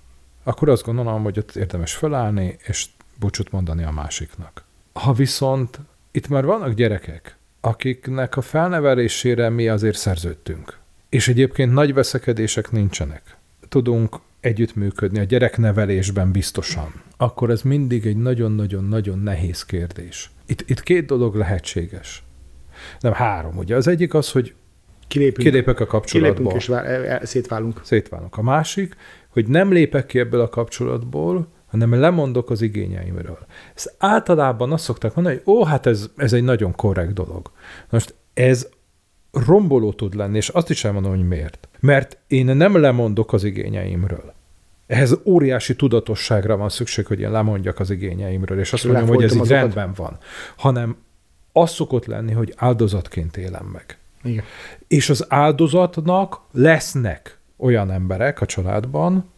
Akkor 0.42 0.68
azt 0.68 0.84
gondolom, 0.84 1.22
hogy 1.22 1.38
ott 1.38 1.56
érdemes 1.56 1.94
felállni, 1.94 2.56
és 2.66 2.86
búcsút 3.18 3.52
mondani 3.52 3.82
a 3.82 3.90
másiknak. 3.90 4.64
Ha 4.92 5.12
viszont 5.12 5.80
itt 6.10 6.28
már 6.28 6.44
vannak 6.44 6.72
gyerekek, 6.72 7.37
akiknek 7.60 8.36
a 8.36 8.40
felnevelésére 8.40 9.48
mi 9.48 9.68
azért 9.68 9.96
szerződtünk, 9.96 10.78
és 11.08 11.28
egyébként 11.28 11.72
nagy 11.72 11.94
veszekedések 11.94 12.70
nincsenek, 12.70 13.36
tudunk 13.68 14.16
együttműködni 14.40 15.18
a 15.18 15.24
gyereknevelésben 15.24 16.32
biztosan, 16.32 17.02
akkor 17.16 17.50
ez 17.50 17.62
mindig 17.62 18.06
egy 18.06 18.16
nagyon-nagyon-nagyon 18.16 19.18
nehéz 19.18 19.64
kérdés. 19.64 20.30
Itt, 20.46 20.70
itt 20.70 20.82
két 20.82 21.06
dolog 21.06 21.34
lehetséges. 21.34 22.22
Nem 23.00 23.12
három, 23.12 23.56
ugye. 23.56 23.76
Az 23.76 23.86
egyik 23.86 24.14
az, 24.14 24.30
hogy 24.30 24.54
Kilépünk, 25.08 25.48
kilépek 25.48 25.80
a 25.80 25.86
kapcsolatból. 25.86 26.52
kilépünk 26.52 26.62
és 26.62 26.66
vál, 26.66 27.24
szétválunk. 27.26 27.80
Szétválunk. 27.84 28.36
A 28.36 28.42
másik, 28.42 28.96
hogy 29.28 29.46
nem 29.46 29.72
lépek 29.72 30.06
ki 30.06 30.18
ebből 30.18 30.40
a 30.40 30.48
kapcsolatból, 30.48 31.48
hanem 31.70 31.94
lemondok 31.94 32.50
az 32.50 32.62
igényeimről. 32.62 33.38
Ezt 33.74 33.94
általában 33.98 34.72
azt 34.72 34.84
szokták 34.84 35.14
mondani, 35.14 35.40
hogy 35.44 35.54
ó, 35.54 35.64
hát 35.64 35.86
ez, 35.86 36.10
ez 36.16 36.32
egy 36.32 36.42
nagyon 36.42 36.74
korrekt 36.74 37.12
dolog. 37.12 37.50
Most 37.90 38.14
ez 38.34 38.68
romboló 39.32 39.92
tud 39.92 40.14
lenni, 40.14 40.36
és 40.36 40.48
azt 40.48 40.70
is 40.70 40.84
elmondom, 40.84 41.10
hogy 41.16 41.28
miért. 41.28 41.68
Mert 41.80 42.18
én 42.26 42.44
nem 42.44 42.76
lemondok 42.76 43.32
az 43.32 43.44
igényeimről. 43.44 44.32
Ehhez 44.86 45.18
óriási 45.24 45.76
tudatosságra 45.76 46.56
van 46.56 46.68
szükség, 46.68 47.06
hogy 47.06 47.20
én 47.20 47.30
lemondjak 47.30 47.80
az 47.80 47.90
igényeimről, 47.90 48.58
és 48.58 48.72
azt 48.72 48.84
mondjam, 48.84 49.06
hogy 49.06 49.22
ez 49.22 49.34
így 49.34 49.40
azokat. 49.40 49.60
rendben 49.60 49.92
van. 49.96 50.18
Hanem 50.56 50.96
az 51.52 51.70
szokott 51.70 52.06
lenni, 52.06 52.32
hogy 52.32 52.54
áldozatként 52.56 53.36
élem 53.36 53.66
meg. 53.66 53.98
Igen. 54.22 54.44
És 54.88 55.10
az 55.10 55.24
áldozatnak 55.28 56.40
lesznek 56.52 57.38
olyan 57.56 57.90
emberek 57.90 58.40
a 58.40 58.46
családban, 58.46 59.30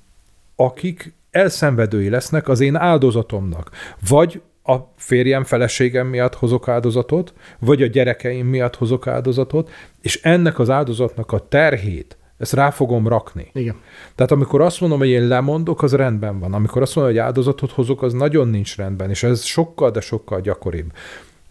akik 0.56 1.12
elszenvedői 1.30 2.08
lesznek 2.08 2.48
az 2.48 2.60
én 2.60 2.76
áldozatomnak. 2.76 3.70
Vagy 4.08 4.42
a 4.62 4.76
férjem, 4.96 5.44
feleségem 5.44 6.06
miatt 6.06 6.34
hozok 6.34 6.68
áldozatot, 6.68 7.34
vagy 7.58 7.82
a 7.82 7.86
gyerekeim 7.86 8.46
miatt 8.46 8.76
hozok 8.76 9.06
áldozatot, 9.06 9.70
és 10.00 10.22
ennek 10.22 10.58
az 10.58 10.70
áldozatnak 10.70 11.32
a 11.32 11.48
terhét, 11.48 12.18
ezt 12.40 12.52
rá 12.52 12.70
fogom 12.70 13.08
rakni. 13.08 13.50
Igen. 13.52 13.76
Tehát 14.14 14.32
amikor 14.32 14.60
azt 14.60 14.80
mondom, 14.80 14.98
hogy 14.98 15.08
én 15.08 15.26
lemondok, 15.28 15.82
az 15.82 15.94
rendben 15.94 16.38
van. 16.38 16.54
Amikor 16.54 16.82
azt 16.82 16.94
mondom, 16.94 17.14
hogy 17.14 17.22
áldozatot 17.22 17.70
hozok, 17.70 18.02
az 18.02 18.12
nagyon 18.12 18.48
nincs 18.48 18.76
rendben, 18.76 19.10
és 19.10 19.22
ez 19.22 19.42
sokkal, 19.42 19.90
de 19.90 20.00
sokkal 20.00 20.40
gyakoribb. 20.40 20.92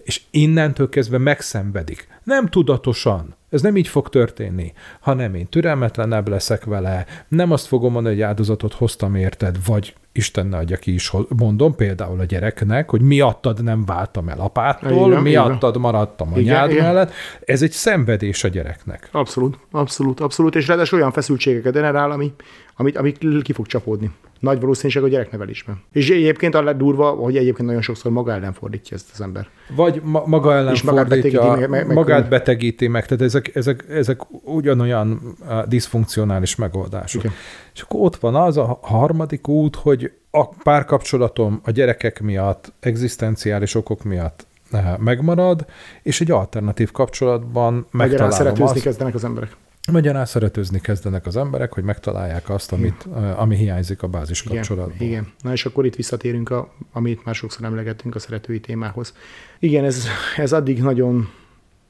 És 0.03 0.21
innentől 0.31 0.89
kezdve 0.89 1.17
megszenvedik. 1.17 2.07
Nem 2.29 2.47
tudatosan. 2.47 3.35
Ez 3.49 3.61
nem 3.61 3.77
így 3.77 3.87
fog 3.87 4.09
történni, 4.09 4.73
hanem 4.99 5.33
én 5.33 5.47
türelmetlenebb 5.47 6.27
leszek 6.27 6.63
vele, 6.63 7.05
nem 7.27 7.51
azt 7.51 7.67
fogom 7.67 7.91
mondani, 7.91 8.15
hogy 8.15 8.23
áldozatot 8.23 8.73
hoztam 8.73 9.15
érted, 9.15 9.57
vagy 9.65 9.95
Isten 10.11 10.47
ne 10.47 10.57
adja 10.57 10.77
ki 10.77 10.93
is, 10.93 11.11
mondom 11.37 11.75
például 11.75 12.19
a 12.19 12.23
gyereknek, 12.23 12.89
hogy 12.89 13.01
miattad 13.01 13.63
nem 13.63 13.85
váltam 13.85 14.29
el 14.29 14.39
apától, 14.39 15.09
van. 15.09 15.21
miattad 15.21 15.77
maradtam 15.77 16.31
Igen, 16.35 16.55
anyád 16.55 16.71
igen. 16.71 16.83
mellett. 16.83 17.11
Ez 17.45 17.61
egy 17.61 17.71
szenvedés 17.71 18.43
a 18.43 18.47
gyereknek. 18.47 19.09
Abszolút, 19.11 19.57
abszolút, 19.71 20.19
abszolút, 20.19 20.55
és 20.55 20.67
ráadásul 20.67 20.99
olyan 20.99 21.11
feszültségeket 21.11 21.73
generál, 21.73 22.11
ami, 22.11 22.33
amit, 22.75 22.97
amit 22.97 23.41
ki 23.41 23.53
fog 23.53 23.67
csapódni. 23.67 24.11
Nagy 24.39 24.59
valószínűség 24.59 25.03
a 25.03 25.07
gyereknevelésben. 25.07 25.81
És 25.91 26.09
egyébként 26.09 26.55
a 26.55 26.63
legdurva, 26.63 27.09
hogy 27.09 27.37
egyébként 27.37 27.67
nagyon 27.67 27.81
sokszor 27.81 28.11
maga 28.11 28.31
ellen 28.31 28.53
fordítja 28.53 28.95
ezt 28.97 29.09
az 29.13 29.21
ember. 29.21 29.47
Vagy 29.75 30.01
ma- 30.03 30.23
maga 30.25 30.53
ellen 30.53 30.73
És 30.73 30.81
magát 30.81 31.07
fordítja, 31.07 31.39
betegíti 31.41 31.69
meg- 31.69 31.85
meg- 31.87 31.95
magát 31.95 32.19
meg- 32.19 32.29
betegíti 32.29 32.87
meg, 32.87 33.05
tehát 33.05 33.23
ezek, 33.23 33.55
ezek, 33.55 33.85
ezek 33.89 34.19
ugyanolyan 34.43 35.35
uh, 35.41 35.63
diszfunkcionális 35.67 36.55
megoldások. 36.55 37.23
Igen. 37.23 37.35
És 37.73 37.81
akkor 37.81 37.99
ott 38.01 38.15
van 38.15 38.35
az 38.35 38.57
a 38.57 38.79
harmadik 38.81 39.47
út, 39.47 39.75
hogy 39.75 40.11
a 40.31 40.47
párkapcsolatom 40.47 41.61
a 41.63 41.71
gyerekek 41.71 42.21
miatt, 42.21 42.71
egzisztenciális 42.79 43.75
okok 43.75 44.03
miatt 44.03 44.47
uh, 44.71 44.97
megmarad, 44.97 45.65
és 46.03 46.21
egy 46.21 46.31
alternatív 46.31 46.91
kapcsolatban 46.91 47.73
Magyarán 47.73 47.87
megtalálom 47.91 48.31
szeretőzni 48.37 48.75
azt, 48.75 48.83
kezdenek 48.83 49.13
az 49.13 49.23
emberek. 49.23 49.49
Magyarán 49.91 50.25
szeretőzni 50.25 50.79
kezdenek 50.79 51.25
az 51.25 51.37
emberek, 51.37 51.73
hogy 51.73 51.83
megtalálják 51.83 52.49
azt, 52.49 52.71
amit, 52.71 53.07
ami 53.35 53.55
hiányzik 53.55 54.03
a 54.03 54.07
bázis 54.07 54.41
Igen, 54.41 54.55
kapcsolatban. 54.55 55.07
igen. 55.07 55.31
Na 55.41 55.51
és 55.51 55.65
akkor 55.65 55.85
itt 55.85 55.95
visszatérünk, 55.95 56.49
a, 56.49 56.73
amit 56.91 57.25
már 57.25 57.35
sokszor 57.35 57.65
emlegettünk 57.65 58.15
a 58.15 58.19
szeretői 58.19 58.59
témához. 58.59 59.13
Igen, 59.59 59.83
ez, 59.85 60.05
ez 60.37 60.53
addig 60.53 60.81
nagyon 60.81 61.29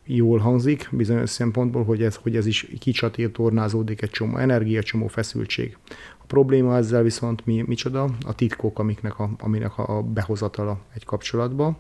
jól 0.05 0.39
hangzik 0.39 0.87
bizonyos 0.91 1.29
szempontból, 1.29 1.83
hogy 1.83 2.03
ez, 2.03 2.15
hogy 2.15 2.35
ez 2.35 2.45
is 2.45 2.67
kicsatír, 2.79 3.31
tornázódik 3.31 4.01
egy 4.01 4.09
csomó 4.09 4.37
energia, 4.37 4.83
csomó 4.83 5.07
feszültség. 5.07 5.77
A 6.21 6.23
probléma 6.27 6.75
ezzel 6.77 7.03
viszont 7.03 7.45
mi, 7.45 7.63
micsoda? 7.67 8.09
A 8.25 8.35
titkok, 8.35 8.79
amiknek 8.79 9.19
a, 9.19 9.29
aminek 9.39 9.77
a 9.77 10.01
behozatala 10.01 10.79
egy 10.93 11.05
kapcsolatba, 11.05 11.77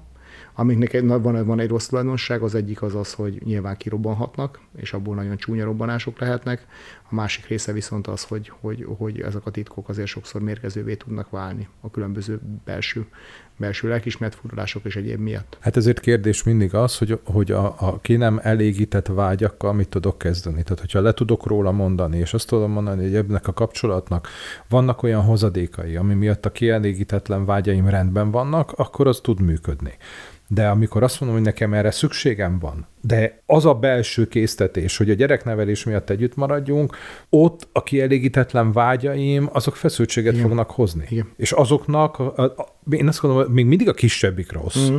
amiknek 0.53 0.93
egy, 0.93 1.05
van, 1.05 1.45
van 1.45 1.59
egy 1.59 1.69
rossz 1.69 1.87
tulajdonság, 1.87 2.41
az 2.41 2.55
egyik 2.55 2.81
az 2.81 2.95
az, 2.95 3.13
hogy 3.13 3.41
nyilván 3.43 3.77
kirobbanhatnak, 3.77 4.59
és 4.75 4.93
abból 4.93 5.15
nagyon 5.15 5.37
csúnya 5.37 5.65
robbanások 5.65 6.19
lehetnek. 6.19 6.65
A 7.09 7.15
másik 7.15 7.47
része 7.47 7.71
viszont 7.71 8.07
az, 8.07 8.23
hogy, 8.23 8.51
hogy, 8.59 8.85
hogy 8.97 9.21
ezek 9.21 9.45
a 9.45 9.51
titkok 9.51 9.89
azért 9.89 10.07
sokszor 10.07 10.41
mérgezővé 10.41 10.95
tudnak 10.95 11.29
válni 11.29 11.67
a 11.81 11.91
különböző 11.91 12.39
belső, 12.65 13.05
belső 13.59 13.87
lelkismert 13.87 14.35
furdalások 14.35 14.85
és 14.85 14.95
egyéb 14.95 15.19
miatt. 15.19 15.57
Hát 15.59 15.77
ezért 15.77 15.99
kérdés 15.99 16.43
mindig 16.43 16.73
az, 16.73 16.97
hogy, 16.97 17.19
hogy 17.25 17.51
a, 17.51 17.75
a 17.79 17.99
ki 18.01 18.15
nem 18.15 18.39
elégített 18.43 19.07
vágyakkal 19.07 19.73
mit 19.73 19.89
tudok 19.89 20.17
kezdeni. 20.17 20.63
Tehát, 20.63 20.79
hogyha 20.79 21.01
le 21.01 21.13
tudok 21.13 21.45
róla 21.45 21.71
mondani, 21.71 22.17
és 22.17 22.33
azt 22.33 22.47
tudom 22.47 22.71
mondani, 22.71 23.03
hogy 23.03 23.15
ebben 23.15 23.41
a 23.43 23.53
kapcsolatnak 23.53 24.27
vannak 24.69 25.03
olyan 25.03 25.21
hozadékai, 25.21 25.95
ami 25.95 26.13
miatt 26.13 26.45
a 26.45 26.51
kielégítetlen 26.51 27.45
vágyaim 27.45 27.87
rendben 27.87 28.31
vannak, 28.31 28.71
akkor 28.71 29.07
az 29.07 29.19
tud 29.19 29.41
működni. 29.41 29.97
De 30.51 30.67
amikor 30.67 31.03
azt 31.03 31.19
mondom, 31.19 31.37
hogy 31.37 31.47
nekem 31.47 31.73
erre 31.73 31.91
szükségem 31.91 32.59
van, 32.59 32.87
de 33.01 33.41
az 33.45 33.65
a 33.65 33.73
belső 33.73 34.27
késztetés, 34.27 34.97
hogy 34.97 35.09
a 35.09 35.13
gyereknevelés 35.13 35.83
miatt 35.83 36.09
együtt 36.09 36.35
maradjunk, 36.35 36.95
ott 37.29 37.67
a 37.71 37.83
kielégítetlen 37.83 38.71
vágyaim, 38.71 39.49
azok 39.53 39.75
feszültséget 39.75 40.33
Igen. 40.33 40.45
fognak 40.47 40.71
hozni. 40.71 41.05
Igen. 41.09 41.29
És 41.35 41.51
azoknak, 41.51 42.19
a, 42.19 42.41
a, 42.41 42.67
én 42.89 43.07
azt 43.07 43.21
gondolom, 43.21 43.51
még 43.51 43.65
mindig 43.65 43.89
a 43.89 43.93
kisebbik 43.93 44.51
rossz, 44.51 44.89
mm. 44.89 44.97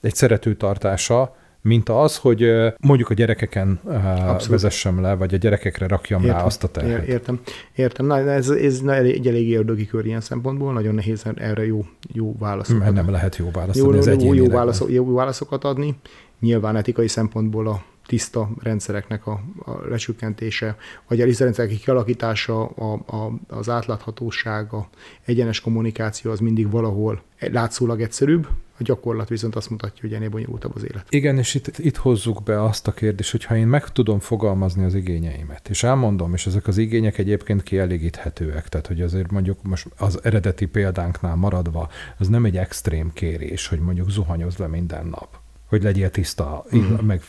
egy 0.00 0.14
szeretőtartása, 0.14 1.36
mint 1.62 1.88
az, 1.88 2.16
hogy 2.16 2.50
mondjuk 2.80 3.10
a 3.10 3.14
gyerekeken 3.14 3.80
Abszolút. 3.84 4.46
vezessem 4.46 5.00
le, 5.00 5.14
vagy 5.14 5.34
a 5.34 5.36
gyerekekre 5.36 5.86
rakjam 5.86 6.22
értem, 6.22 6.36
rá 6.36 6.44
azt 6.44 6.64
a 6.64 6.68
terhet. 6.68 7.06
Értem, 7.06 7.40
értem. 7.74 8.06
Na, 8.06 8.18
ez, 8.18 8.50
ez 8.50 8.80
egy 8.80 9.28
elég 9.28 9.56
ördögi 9.56 9.86
kör 9.86 10.06
ilyen 10.06 10.20
szempontból, 10.20 10.72
nagyon 10.72 10.94
nehéz 10.94 11.24
erre 11.34 11.66
jó, 11.66 11.84
jó 12.12 12.36
válaszokat. 12.38 12.82
Mert 12.82 12.94
nem 12.94 13.10
lehet 13.10 13.36
jó 13.36 13.50
válaszokat. 13.52 14.06
Jó, 14.06 14.12
jó, 14.12 14.34
jó, 14.34 14.48
válaszok, 14.48 14.90
jó 14.90 15.14
válaszokat 15.14 15.64
adni. 15.64 15.96
Nyilván 16.40 16.76
etikai 16.76 17.08
szempontból 17.08 17.68
a 17.68 17.82
tiszta 18.06 18.50
rendszereknek 18.62 19.26
a, 19.26 19.40
a 19.64 19.70
lecsökkentése, 19.88 20.76
vagy 21.08 21.20
a 21.20 21.24
rendszerek 21.38 21.78
kialakítása, 21.78 22.64
a, 22.64 22.92
a, 22.92 23.32
az 23.48 23.68
átláthatóság, 23.68 24.72
a 24.72 24.88
egyenes 25.24 25.60
kommunikáció 25.60 26.30
az 26.30 26.40
mindig 26.40 26.70
valahol 26.70 27.22
látszólag 27.38 28.00
egyszerűbb, 28.00 28.48
a 28.82 28.94
gyakorlat 28.94 29.28
viszont 29.28 29.56
azt 29.56 29.70
mutatja, 29.70 30.00
hogy 30.00 30.12
ennél 30.12 30.28
bonyolultabb 30.28 30.74
az 30.74 30.84
élet. 30.84 31.06
Igen, 31.08 31.38
és 31.38 31.54
itt, 31.54 31.78
itt 31.78 31.96
hozzuk 31.96 32.42
be 32.42 32.62
azt 32.62 32.86
a 32.86 32.92
kérdést, 32.92 33.30
hogy 33.30 33.44
ha 33.44 33.56
én 33.56 33.66
meg 33.66 33.88
tudom 33.88 34.18
fogalmazni 34.18 34.84
az 34.84 34.94
igényeimet, 34.94 35.68
és 35.68 35.82
elmondom, 35.82 36.34
és 36.34 36.46
ezek 36.46 36.66
az 36.66 36.78
igények 36.78 37.18
egyébként 37.18 37.62
kielégíthetőek, 37.62 38.68
tehát 38.68 38.86
hogy 38.86 39.00
azért 39.00 39.30
mondjuk 39.30 39.62
most 39.62 39.86
az 39.96 40.18
eredeti 40.22 40.66
példánknál 40.66 41.36
maradva, 41.36 41.88
az 42.18 42.28
nem 42.28 42.44
egy 42.44 42.56
extrém 42.56 43.12
kérés, 43.12 43.66
hogy 43.66 43.80
mondjuk 43.80 44.10
zuhanyoz 44.10 44.56
le 44.56 44.66
minden 44.66 45.06
nap 45.06 45.40
hogy 45.72 45.82
legyél 45.82 46.10
tiszta, 46.10 46.64
uh-huh. 46.70 47.00
meg 47.00 47.22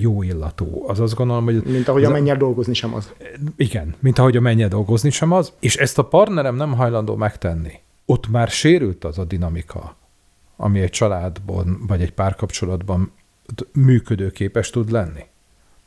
jó 0.00 0.22
illatú. 0.22 0.84
Az 0.86 1.00
azt 1.00 1.14
gondolom, 1.14 1.44
hogy... 1.44 1.62
Mint 1.64 1.88
ahogy 1.88 2.04
a 2.04 2.10
mennyel 2.10 2.36
dolgozni 2.36 2.74
sem 2.74 2.94
az. 2.94 3.12
Igen, 3.56 3.94
mint 3.98 4.18
ahogy 4.18 4.36
a 4.36 4.40
mennyel 4.40 4.68
dolgozni 4.68 5.10
sem 5.10 5.32
az, 5.32 5.52
és 5.58 5.76
ezt 5.76 5.98
a 5.98 6.04
partnerem 6.04 6.54
nem 6.56 6.72
hajlandó 6.72 7.16
megtenni. 7.16 7.72
Ott 8.04 8.28
már 8.28 8.48
sérült 8.48 9.04
az 9.04 9.18
a 9.18 9.24
dinamika, 9.24 9.96
ami 10.60 10.80
egy 10.80 10.90
családban 10.90 11.84
vagy 11.86 12.02
egy 12.02 12.12
párkapcsolatban 12.12 13.12
működőképes 13.72 14.70
tud 14.70 14.90
lenni. 14.90 15.22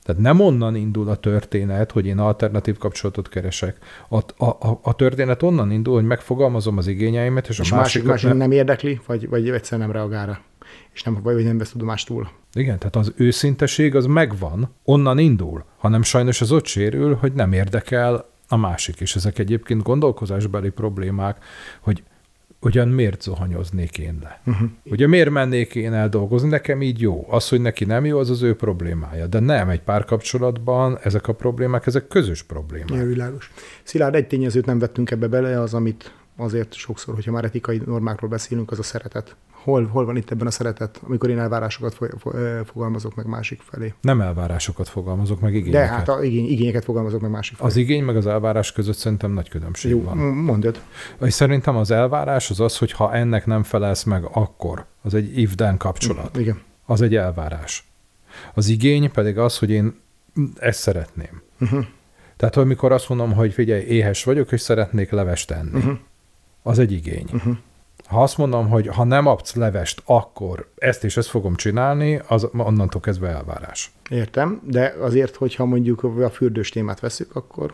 Tehát 0.03 0.21
nem 0.21 0.39
onnan 0.39 0.75
indul 0.75 1.09
a 1.09 1.15
történet, 1.15 1.91
hogy 1.91 2.05
én 2.05 2.17
alternatív 2.17 2.77
kapcsolatot 2.77 3.29
keresek. 3.29 3.77
A, 4.09 4.45
a, 4.45 4.79
a 4.81 4.95
történet 4.95 5.43
onnan 5.43 5.71
indul, 5.71 5.93
hogy 5.93 6.03
megfogalmazom 6.03 6.77
az 6.77 6.87
igényeimet, 6.87 7.47
és, 7.47 7.59
és 7.59 7.71
a 7.71 7.75
másik, 7.75 8.03
másik 8.03 8.29
nem... 8.29 8.37
nem 8.37 8.51
érdekli, 8.51 8.99
vagy, 9.05 9.29
vagy 9.29 9.49
egyszerűen 9.49 9.87
nem 9.87 9.97
reagál 9.97 10.25
rá 10.25 10.41
és 10.93 11.03
nem, 11.03 11.19
vagy 11.23 11.43
nem 11.43 11.57
vesz 11.57 11.71
tudomástól. 11.71 12.31
Igen, 12.53 12.77
tehát 12.77 12.95
az 12.95 13.13
őszinteség 13.15 13.95
az 13.95 14.05
megvan, 14.05 14.75
onnan 14.83 15.17
indul, 15.17 15.65
hanem 15.77 16.03
sajnos 16.03 16.41
az 16.41 16.51
ott 16.51 16.65
sérül, 16.65 17.15
hogy 17.15 17.33
nem 17.33 17.53
érdekel 17.53 18.29
a 18.47 18.57
másik, 18.57 18.99
és 18.99 19.15
ezek 19.15 19.39
egyébként 19.39 19.83
gondolkozásbeli 19.83 20.69
problémák, 20.69 21.43
hogy 21.79 22.03
ugyan 22.61 22.87
miért 22.87 23.21
zuhanyoznék 23.21 23.97
én 23.97 24.19
le? 24.23 24.41
Uh-huh. 24.45 24.69
Ugye 24.83 25.07
miért 25.07 25.29
mennék 25.29 25.75
én 25.75 25.93
el 25.93 26.09
dolgozni? 26.09 26.49
Nekem 26.49 26.81
így 26.81 27.01
jó. 27.01 27.25
Az, 27.29 27.49
hogy 27.49 27.61
neki 27.61 27.85
nem 27.85 28.05
jó, 28.05 28.19
az 28.19 28.29
az 28.29 28.41
ő 28.41 28.55
problémája. 28.55 29.27
De 29.27 29.39
nem, 29.39 29.69
egy 29.69 29.81
párkapcsolatban 29.81 30.97
ezek 31.03 31.27
a 31.27 31.33
problémák, 31.33 31.85
ezek 31.87 32.07
közös 32.07 32.43
problémák. 32.43 32.99
Ja, 32.99 33.05
világos. 33.05 33.51
Szilárd, 33.83 34.15
egy 34.15 34.27
tényezőt 34.27 34.65
nem 34.65 34.79
vettünk 34.79 35.11
ebbe 35.11 35.27
bele, 35.27 35.59
az, 35.59 35.73
amit 35.73 36.13
azért 36.37 36.73
sokszor, 36.73 37.13
hogyha 37.13 37.31
már 37.31 37.43
etikai 37.43 37.81
normákról 37.85 38.29
beszélünk, 38.29 38.71
az 38.71 38.79
a 38.79 38.83
szeretet 38.83 39.35
hol, 39.63 39.85
hol 39.85 40.05
van 40.05 40.15
itt 40.15 40.31
ebben 40.31 40.47
a 40.47 40.51
szeretet, 40.51 40.99
amikor 41.03 41.29
én 41.29 41.39
elvárásokat 41.39 41.97
fogalmazok 42.65 43.15
meg 43.15 43.25
másik 43.25 43.61
felé? 43.61 43.93
Nem 44.01 44.21
elvárásokat 44.21 44.89
fogalmazok 44.89 45.39
meg, 45.39 45.53
igényeket. 45.53 45.89
De 45.89 45.95
hát 45.95 46.09
a 46.09 46.23
igény, 46.23 46.49
igényeket 46.49 46.83
fogalmazok 46.83 47.21
meg 47.21 47.31
másik 47.31 47.57
felé. 47.57 47.69
Az 47.69 47.75
igény 47.75 48.03
meg 48.03 48.15
az 48.15 48.27
elvárás 48.27 48.71
között 48.71 48.95
szerintem 48.95 49.31
nagy 49.31 49.49
különbség 49.49 49.91
Jó, 49.91 50.03
van. 50.03 50.17
mondjad. 50.17 50.81
És 51.21 51.33
szerintem 51.33 51.75
az 51.75 51.91
elvárás 51.91 52.49
az 52.49 52.59
az, 52.59 52.77
hogy 52.77 52.91
ha 52.91 53.13
ennek 53.13 53.45
nem 53.45 53.63
felelsz 53.63 54.03
meg, 54.03 54.23
akkor. 54.31 54.85
Az 55.01 55.13
egy 55.13 55.39
if 55.39 55.55
kapcsolat. 55.77 56.37
Igen. 56.37 56.61
Az 56.85 57.01
egy 57.01 57.15
elvárás. 57.15 57.89
Az 58.53 58.67
igény 58.67 59.11
pedig 59.11 59.37
az, 59.37 59.57
hogy 59.57 59.69
én 59.69 59.99
ezt 60.59 60.79
szeretném. 60.79 61.41
Uh-huh. 61.59 61.85
Tehát, 62.37 62.55
amikor 62.55 62.91
azt 62.91 63.09
mondom, 63.09 63.33
hogy 63.33 63.53
figyelj, 63.53 63.81
éhes 63.81 64.23
vagyok, 64.23 64.51
és 64.51 64.61
szeretnék 64.61 65.11
levest 65.11 65.51
enni, 65.51 65.77
uh-huh. 65.77 65.97
az 66.63 66.79
egy 66.79 66.91
igény. 66.91 67.27
Uh-huh. 67.33 67.57
Ha 68.11 68.23
azt 68.23 68.37
mondom, 68.37 68.69
hogy 68.69 68.87
ha 68.87 69.03
nem 69.03 69.25
adsz 69.25 69.55
levest, 69.55 70.01
akkor 70.05 70.67
ezt 70.77 71.03
és 71.03 71.17
ezt 71.17 71.29
fogom 71.29 71.55
csinálni, 71.55 72.21
az 72.27 72.47
onnantól 72.57 73.01
kezdve 73.01 73.27
elvárás. 73.27 73.91
Értem, 74.09 74.61
de 74.63 74.95
azért, 74.99 75.35
hogyha 75.35 75.65
mondjuk 75.65 76.03
a 76.03 76.29
fürdős 76.29 76.69
témát 76.69 76.99
veszük, 76.99 77.35
akkor 77.35 77.73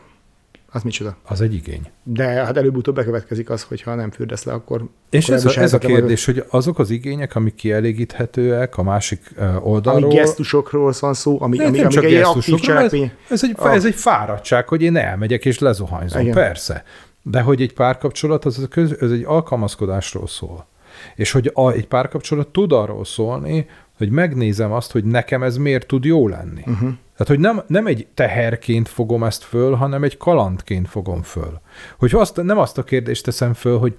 az 0.71 0.83
micsoda? 0.83 1.17
Az 1.23 1.41
egy 1.41 1.53
igény. 1.53 1.81
De 2.03 2.23
hát 2.23 2.57
előbb-utóbb 2.57 2.95
bekövetkezik 2.95 3.49
az, 3.49 3.63
hogy 3.63 3.81
ha 3.81 3.95
nem 3.95 4.11
fürdesz 4.11 4.43
le, 4.43 4.53
akkor... 4.53 4.87
És 5.09 5.29
akkor 5.29 5.35
ez, 5.35 5.57
a, 5.57 5.61
ez 5.61 5.73
a 5.73 5.77
kérdés, 5.77 6.25
vagy... 6.25 6.35
hogy 6.35 6.45
azok 6.49 6.79
az 6.79 6.89
igények, 6.89 7.35
amik 7.35 7.55
kielégíthetőek 7.55 8.77
a 8.77 8.83
másik 8.83 9.21
oldalról... 9.59 10.03
Ami 10.03 10.13
gesztusokról 10.13 10.93
van 10.99 11.13
szó, 11.13 11.41
ami, 11.41 11.59
ami, 11.59 11.83
ami 11.83 12.05
egy 12.05 12.21
aktív 12.21 12.59
cselekmény. 12.59 13.03
Ez, 13.03 13.31
ez, 13.31 13.43
egy, 13.43 13.55
a... 13.57 13.67
ez 13.67 13.85
egy 13.85 13.95
fáradtság, 13.95 14.67
hogy 14.67 14.81
én 14.81 14.95
elmegyek 14.95 15.45
és 15.45 15.59
lezuhanyzom, 15.59 16.21
Igen. 16.21 16.33
persze. 16.33 16.83
De 17.29 17.41
hogy 17.41 17.61
egy 17.61 17.73
párkapcsolat, 17.73 18.45
az, 18.45 18.57
az, 18.57 18.67
köz, 18.69 19.01
az 19.01 19.11
egy 19.11 19.23
alkalmazkodásról 19.23 20.27
szól. 20.27 20.67
És 21.15 21.31
hogy 21.31 21.51
a, 21.53 21.71
egy 21.71 21.87
párkapcsolat 21.87 22.47
tud 22.47 22.71
arról 22.71 23.05
szólni, 23.05 23.67
hogy 23.97 24.09
megnézem 24.09 24.71
azt, 24.71 24.91
hogy 24.91 25.03
nekem 25.03 25.43
ez 25.43 25.57
miért 25.57 25.87
tud 25.87 26.05
jó 26.05 26.27
lenni. 26.27 26.61
Uh-huh. 26.65 26.89
Tehát, 27.17 27.27
hogy 27.27 27.39
nem, 27.39 27.63
nem 27.67 27.87
egy 27.87 28.07
teherként 28.13 28.87
fogom 28.87 29.23
ezt 29.23 29.43
föl, 29.43 29.73
hanem 29.73 30.03
egy 30.03 30.17
kalandként 30.17 30.87
fogom 30.87 31.21
föl. 31.21 31.61
Hogy 31.97 32.15
azt, 32.15 32.43
nem 32.43 32.57
azt 32.57 32.77
a 32.77 32.83
kérdést 32.83 33.23
teszem 33.23 33.53
föl, 33.53 33.77
hogy 33.77 33.97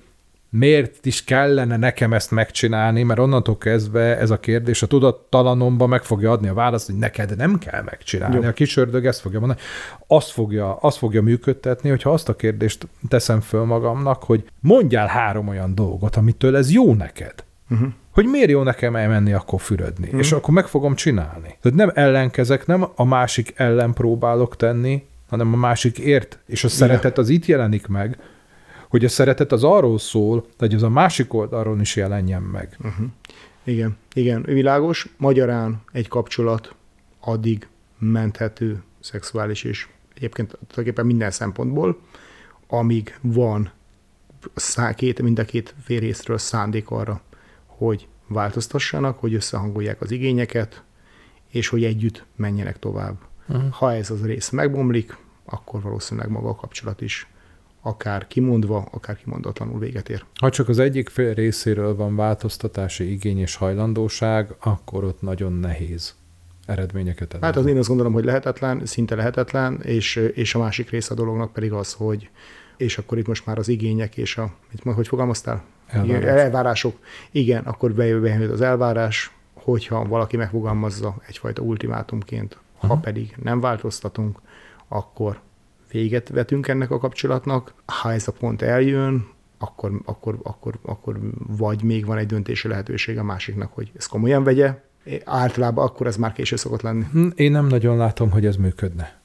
miért 0.50 1.06
is 1.06 1.24
kellene 1.24 1.76
nekem 1.76 2.12
ezt 2.12 2.30
megcsinálni, 2.30 3.02
mert 3.02 3.20
onnantól 3.20 3.58
kezdve 3.58 4.18
ez 4.18 4.30
a 4.30 4.40
kérdés 4.40 4.82
a 4.82 4.86
tudattalanomba 4.86 5.86
meg 5.86 6.02
fogja 6.02 6.30
adni 6.30 6.48
a 6.48 6.54
választ, 6.54 6.86
hogy 6.86 6.98
neked 6.98 7.36
nem 7.36 7.58
kell 7.58 7.82
megcsinálni. 7.82 8.36
Jó. 8.36 8.42
A 8.42 8.52
kis 8.52 8.76
ördög 8.76 9.06
ezt 9.06 9.20
fogja 9.20 9.38
mondani. 9.38 9.60
Azt 10.06 10.30
fogja, 10.30 10.76
azt 10.76 10.98
fogja 10.98 11.22
működtetni, 11.22 11.88
hogyha 11.88 12.10
azt 12.10 12.28
a 12.28 12.36
kérdést 12.36 12.88
teszem 13.08 13.40
föl 13.40 13.64
magamnak, 13.64 14.22
hogy 14.22 14.44
mondjál 14.60 15.06
három 15.06 15.48
olyan 15.48 15.74
dolgot, 15.74 16.16
amitől 16.16 16.56
ez 16.56 16.72
jó 16.72 16.94
neked. 16.94 17.34
Uh-huh. 17.70 17.88
Hogy 18.10 18.26
miért 18.26 18.50
jó 18.50 18.62
nekem 18.62 18.96
elmenni 18.96 19.32
akkor 19.32 19.60
fürödni, 19.60 20.04
uh-huh. 20.04 20.20
és 20.20 20.32
akkor 20.32 20.54
meg 20.54 20.66
fogom 20.66 20.94
csinálni. 20.94 21.56
Tehát 21.60 21.78
nem 21.78 21.90
ellenkezek, 21.94 22.66
nem 22.66 22.88
a 22.94 23.04
másik 23.04 23.52
ellen 23.56 23.92
próbálok 23.92 24.56
tenni, 24.56 25.06
hanem 25.28 25.52
a 25.52 25.56
másik 25.56 25.98
ért, 25.98 26.38
és 26.46 26.64
a 26.64 26.68
szeretet 26.68 27.18
az 27.18 27.28
itt 27.28 27.46
jelenik 27.46 27.86
meg, 27.86 28.18
hogy 28.88 29.04
a 29.04 29.08
szeretet 29.08 29.52
az 29.52 29.64
arról 29.64 29.98
szól, 29.98 30.46
hogy 30.58 30.74
az 30.74 30.82
a 30.82 30.88
másik 30.88 31.34
oldalról 31.34 31.80
is 31.80 31.96
jelenjen 31.96 32.42
meg. 32.42 32.76
Uh-huh. 32.80 33.06
Igen, 33.64 33.96
igen, 34.12 34.42
világos. 34.42 35.08
Magyarán 35.16 35.82
egy 35.92 36.08
kapcsolat 36.08 36.74
addig 37.20 37.68
menthető 37.98 38.82
szexuális 39.00 39.64
és 39.64 39.88
egyébként 40.14 40.48
tulajdonképpen 40.48 41.06
minden 41.06 41.30
szempontból, 41.30 41.98
amíg 42.68 43.18
van 43.20 43.72
szá, 44.54 44.94
két, 44.94 45.22
mind 45.22 45.38
a 45.38 45.44
két 45.44 45.74
fél 45.82 46.00
részről 46.00 46.38
szándék 46.38 46.90
arra, 46.90 47.20
hogy 47.66 48.08
változtassanak, 48.26 49.18
hogy 49.18 49.34
összehangolják 49.34 50.00
az 50.00 50.10
igényeket, 50.10 50.82
és 51.48 51.68
hogy 51.68 51.84
együtt 51.84 52.24
menjenek 52.36 52.78
tovább. 52.78 53.16
Uh-huh. 53.48 53.70
Ha 53.70 53.94
ez 53.94 54.10
az 54.10 54.26
rész 54.26 54.50
megbomlik, 54.50 55.16
akkor 55.44 55.82
valószínűleg 55.82 56.30
maga 56.30 56.48
a 56.48 56.54
kapcsolat 56.54 57.00
is 57.00 57.26
akár 57.82 58.26
kimondva, 58.26 58.88
akár 58.90 59.16
kimondatlanul 59.16 59.78
véget 59.78 60.08
ér. 60.08 60.24
Ha 60.40 60.50
csak 60.50 60.68
az 60.68 60.78
egyik 60.78 61.08
fél 61.08 61.34
részéről 61.34 61.96
van 61.96 62.16
változtatási 62.16 63.12
igény 63.12 63.38
és 63.38 63.54
hajlandóság, 63.54 64.54
akkor 64.58 65.04
ott 65.04 65.22
nagyon 65.22 65.52
nehéz 65.52 66.14
eredményeket 66.66 67.28
elérni. 67.28 67.46
Hát 67.46 67.56
az 67.56 67.66
én 67.66 67.78
azt 67.78 67.88
gondolom, 67.88 68.12
hogy 68.12 68.24
lehetetlen, 68.24 68.86
szinte 68.86 69.14
lehetetlen, 69.14 69.80
és, 69.82 70.16
és 70.16 70.54
a 70.54 70.58
másik 70.58 70.90
része 70.90 71.12
a 71.12 71.16
dolognak 71.16 71.52
pedig 71.52 71.72
az, 71.72 71.92
hogy 71.92 72.30
és 72.78 72.98
akkor 72.98 73.18
itt 73.18 73.26
most 73.26 73.46
már 73.46 73.58
az 73.58 73.68
igények 73.68 74.16
és 74.16 74.36
a, 74.36 74.50
mit, 74.70 74.94
hogy 74.94 75.08
fogalmaztál? 75.08 75.64
Elvárás. 75.86 76.40
Elvárások. 76.40 76.98
Igen, 77.30 77.64
akkor 77.64 77.92
bejön 77.92 78.50
az 78.50 78.60
elvárás, 78.60 79.32
hogyha 79.54 80.04
valaki 80.04 80.36
megfogalmazza 80.36 81.16
egyfajta 81.26 81.62
ultimátumként, 81.62 82.58
ha 82.78 82.86
Aha. 82.86 82.96
pedig 82.96 83.34
nem 83.42 83.60
változtatunk, 83.60 84.40
akkor 84.88 85.40
véget 85.90 86.28
vetünk 86.28 86.68
ennek 86.68 86.90
a 86.90 86.98
kapcsolatnak. 86.98 87.74
Ha 87.86 88.12
ez 88.12 88.28
a 88.28 88.32
pont 88.32 88.62
eljön, 88.62 89.26
akkor, 89.58 90.00
akkor, 90.04 90.38
akkor, 90.42 90.78
akkor 90.82 91.18
vagy 91.46 91.82
még 91.82 92.06
van 92.06 92.18
egy 92.18 92.26
döntési 92.26 92.68
lehetőség 92.68 93.18
a 93.18 93.22
másiknak, 93.22 93.72
hogy 93.72 93.90
ezt 93.96 94.08
komolyan 94.08 94.44
vegye, 94.44 94.74
általában 95.24 95.84
akkor 95.84 96.06
ez 96.06 96.16
már 96.16 96.32
késő 96.32 96.56
szokott 96.56 96.82
lenni. 96.82 97.04
Hm, 97.12 97.28
Én 97.34 97.50
nem 97.50 97.66
nagyon 97.66 97.96
látom, 97.96 98.30
hogy 98.30 98.46
ez 98.46 98.56
működne. 98.56 99.17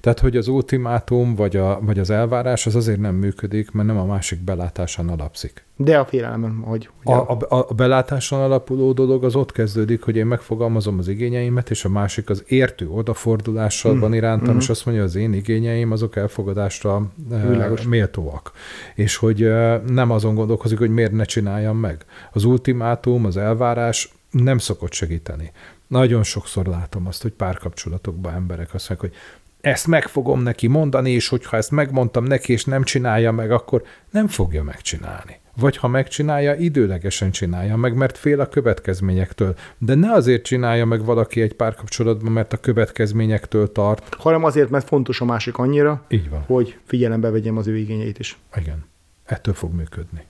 Tehát, 0.00 0.20
hogy 0.20 0.36
az 0.36 0.48
ultimátum 0.48 1.34
vagy, 1.34 1.56
a, 1.56 1.80
vagy 1.82 1.98
az 1.98 2.10
elvárás 2.10 2.66
az 2.66 2.74
azért 2.74 3.00
nem 3.00 3.14
működik, 3.14 3.70
mert 3.70 3.88
nem 3.88 3.98
a 3.98 4.04
másik 4.04 4.40
belátásán 4.40 5.08
alapszik. 5.08 5.64
De 5.76 5.98
a 5.98 6.04
félelem, 6.04 6.62
hogy... 6.64 6.88
hogy 7.04 7.14
A, 7.14 7.30
a, 7.30 7.66
a 7.68 7.74
belátáson 7.74 8.40
alapuló 8.40 8.92
dolog 8.92 9.24
az 9.24 9.34
ott 9.34 9.52
kezdődik, 9.52 10.02
hogy 10.02 10.16
én 10.16 10.26
megfogalmazom 10.26 10.98
az 10.98 11.08
igényeimet, 11.08 11.70
és 11.70 11.84
a 11.84 11.88
másik 11.88 12.30
az 12.30 12.44
értő 12.46 12.88
odafordulással 12.88 13.92
Mm, 13.94 13.98
van 13.98 14.14
irántam, 14.14 14.48
mhm. 14.48 14.58
és 14.58 14.68
azt 14.68 14.86
mondja, 14.86 15.04
az 15.04 15.14
én 15.14 15.32
igényeim 15.32 15.92
azok 15.92 16.16
elfogadásra 16.16 17.02
eh, 17.30 17.48
Világos. 17.48 17.82
méltóak. 17.82 18.52
És 18.94 19.16
hogy 19.16 19.42
eh, 19.42 19.80
nem 19.86 20.10
azon 20.10 20.34
gondolkozik, 20.34 20.78
hogy 20.78 20.90
miért 20.90 21.12
ne 21.12 21.24
csináljam 21.24 21.76
meg. 21.76 22.04
Az 22.32 22.44
ultimátum, 22.44 23.24
az 23.24 23.36
elvárás 23.36 24.12
nem 24.30 24.58
szokott 24.58 24.92
segíteni. 24.92 25.52
Nagyon 25.86 26.22
sokszor 26.22 26.66
látom 26.66 27.06
azt, 27.06 27.22
hogy 27.22 27.32
párkapcsolatokban 27.32 28.34
emberek 28.34 28.74
azt 28.74 28.88
mondják, 28.88 29.10
hogy 29.10 29.20
ezt 29.62 29.86
meg 29.86 30.06
fogom 30.06 30.42
neki 30.42 30.66
mondani, 30.66 31.10
és 31.10 31.28
hogyha 31.28 31.56
ezt 31.56 31.70
megmondtam 31.70 32.24
neki, 32.24 32.52
és 32.52 32.64
nem 32.64 32.82
csinálja 32.82 33.32
meg, 33.32 33.50
akkor 33.50 33.82
nem 34.10 34.28
fogja 34.28 34.62
megcsinálni. 34.62 35.40
Vagy 35.56 35.76
ha 35.76 35.88
megcsinálja, 35.88 36.54
időlegesen 36.54 37.30
csinálja 37.30 37.76
meg, 37.76 37.94
mert 37.94 38.18
fél 38.18 38.40
a 38.40 38.48
következményektől. 38.48 39.54
De 39.78 39.94
ne 39.94 40.12
azért 40.12 40.44
csinálja 40.44 40.84
meg 40.84 41.04
valaki 41.04 41.40
egy 41.40 41.54
párkapcsolatban, 41.54 42.32
mert 42.32 42.52
a 42.52 42.56
következményektől 42.56 43.72
tart. 43.72 44.14
hanem 44.14 44.44
azért, 44.44 44.70
mert 44.70 44.86
fontos 44.86 45.20
a 45.20 45.24
másik 45.24 45.58
annyira, 45.58 46.04
Így 46.08 46.30
van. 46.30 46.40
hogy 46.46 46.78
figyelembe 46.84 47.30
vegyem 47.30 47.56
az 47.56 47.66
ő 47.66 47.76
igényeit 47.76 48.18
is. 48.18 48.38
Igen. 48.56 48.84
Ettől 49.24 49.54
fog 49.54 49.72
működni. 49.72 50.24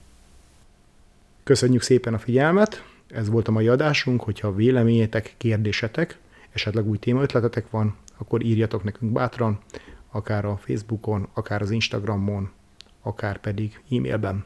Köszönjük 1.43 1.81
szépen 1.81 2.13
a 2.13 2.17
figyelmet, 2.19 2.83
ez 3.09 3.29
volt 3.29 3.47
a 3.47 3.51
mai 3.51 3.67
adásunk, 3.67 4.21
hogyha 4.21 4.55
véleményetek, 4.55 5.33
kérdésetek, 5.37 6.17
esetleg 6.51 6.87
új 6.87 6.97
témaötletetek 6.97 7.69
van, 7.69 7.95
akkor 8.23 8.43
írjatok 8.43 8.83
nekünk 8.83 9.11
bátran, 9.11 9.59
akár 10.11 10.45
a 10.45 10.57
Facebookon, 10.57 11.27
akár 11.33 11.61
az 11.61 11.71
Instagramon, 11.71 12.51
akár 13.01 13.37
pedig 13.37 13.83
e-mailben. 13.91 14.45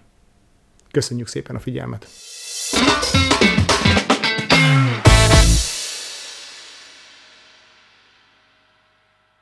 Köszönjük 0.92 1.28
szépen 1.28 1.56
a 1.56 1.60
figyelmet! 1.60 2.08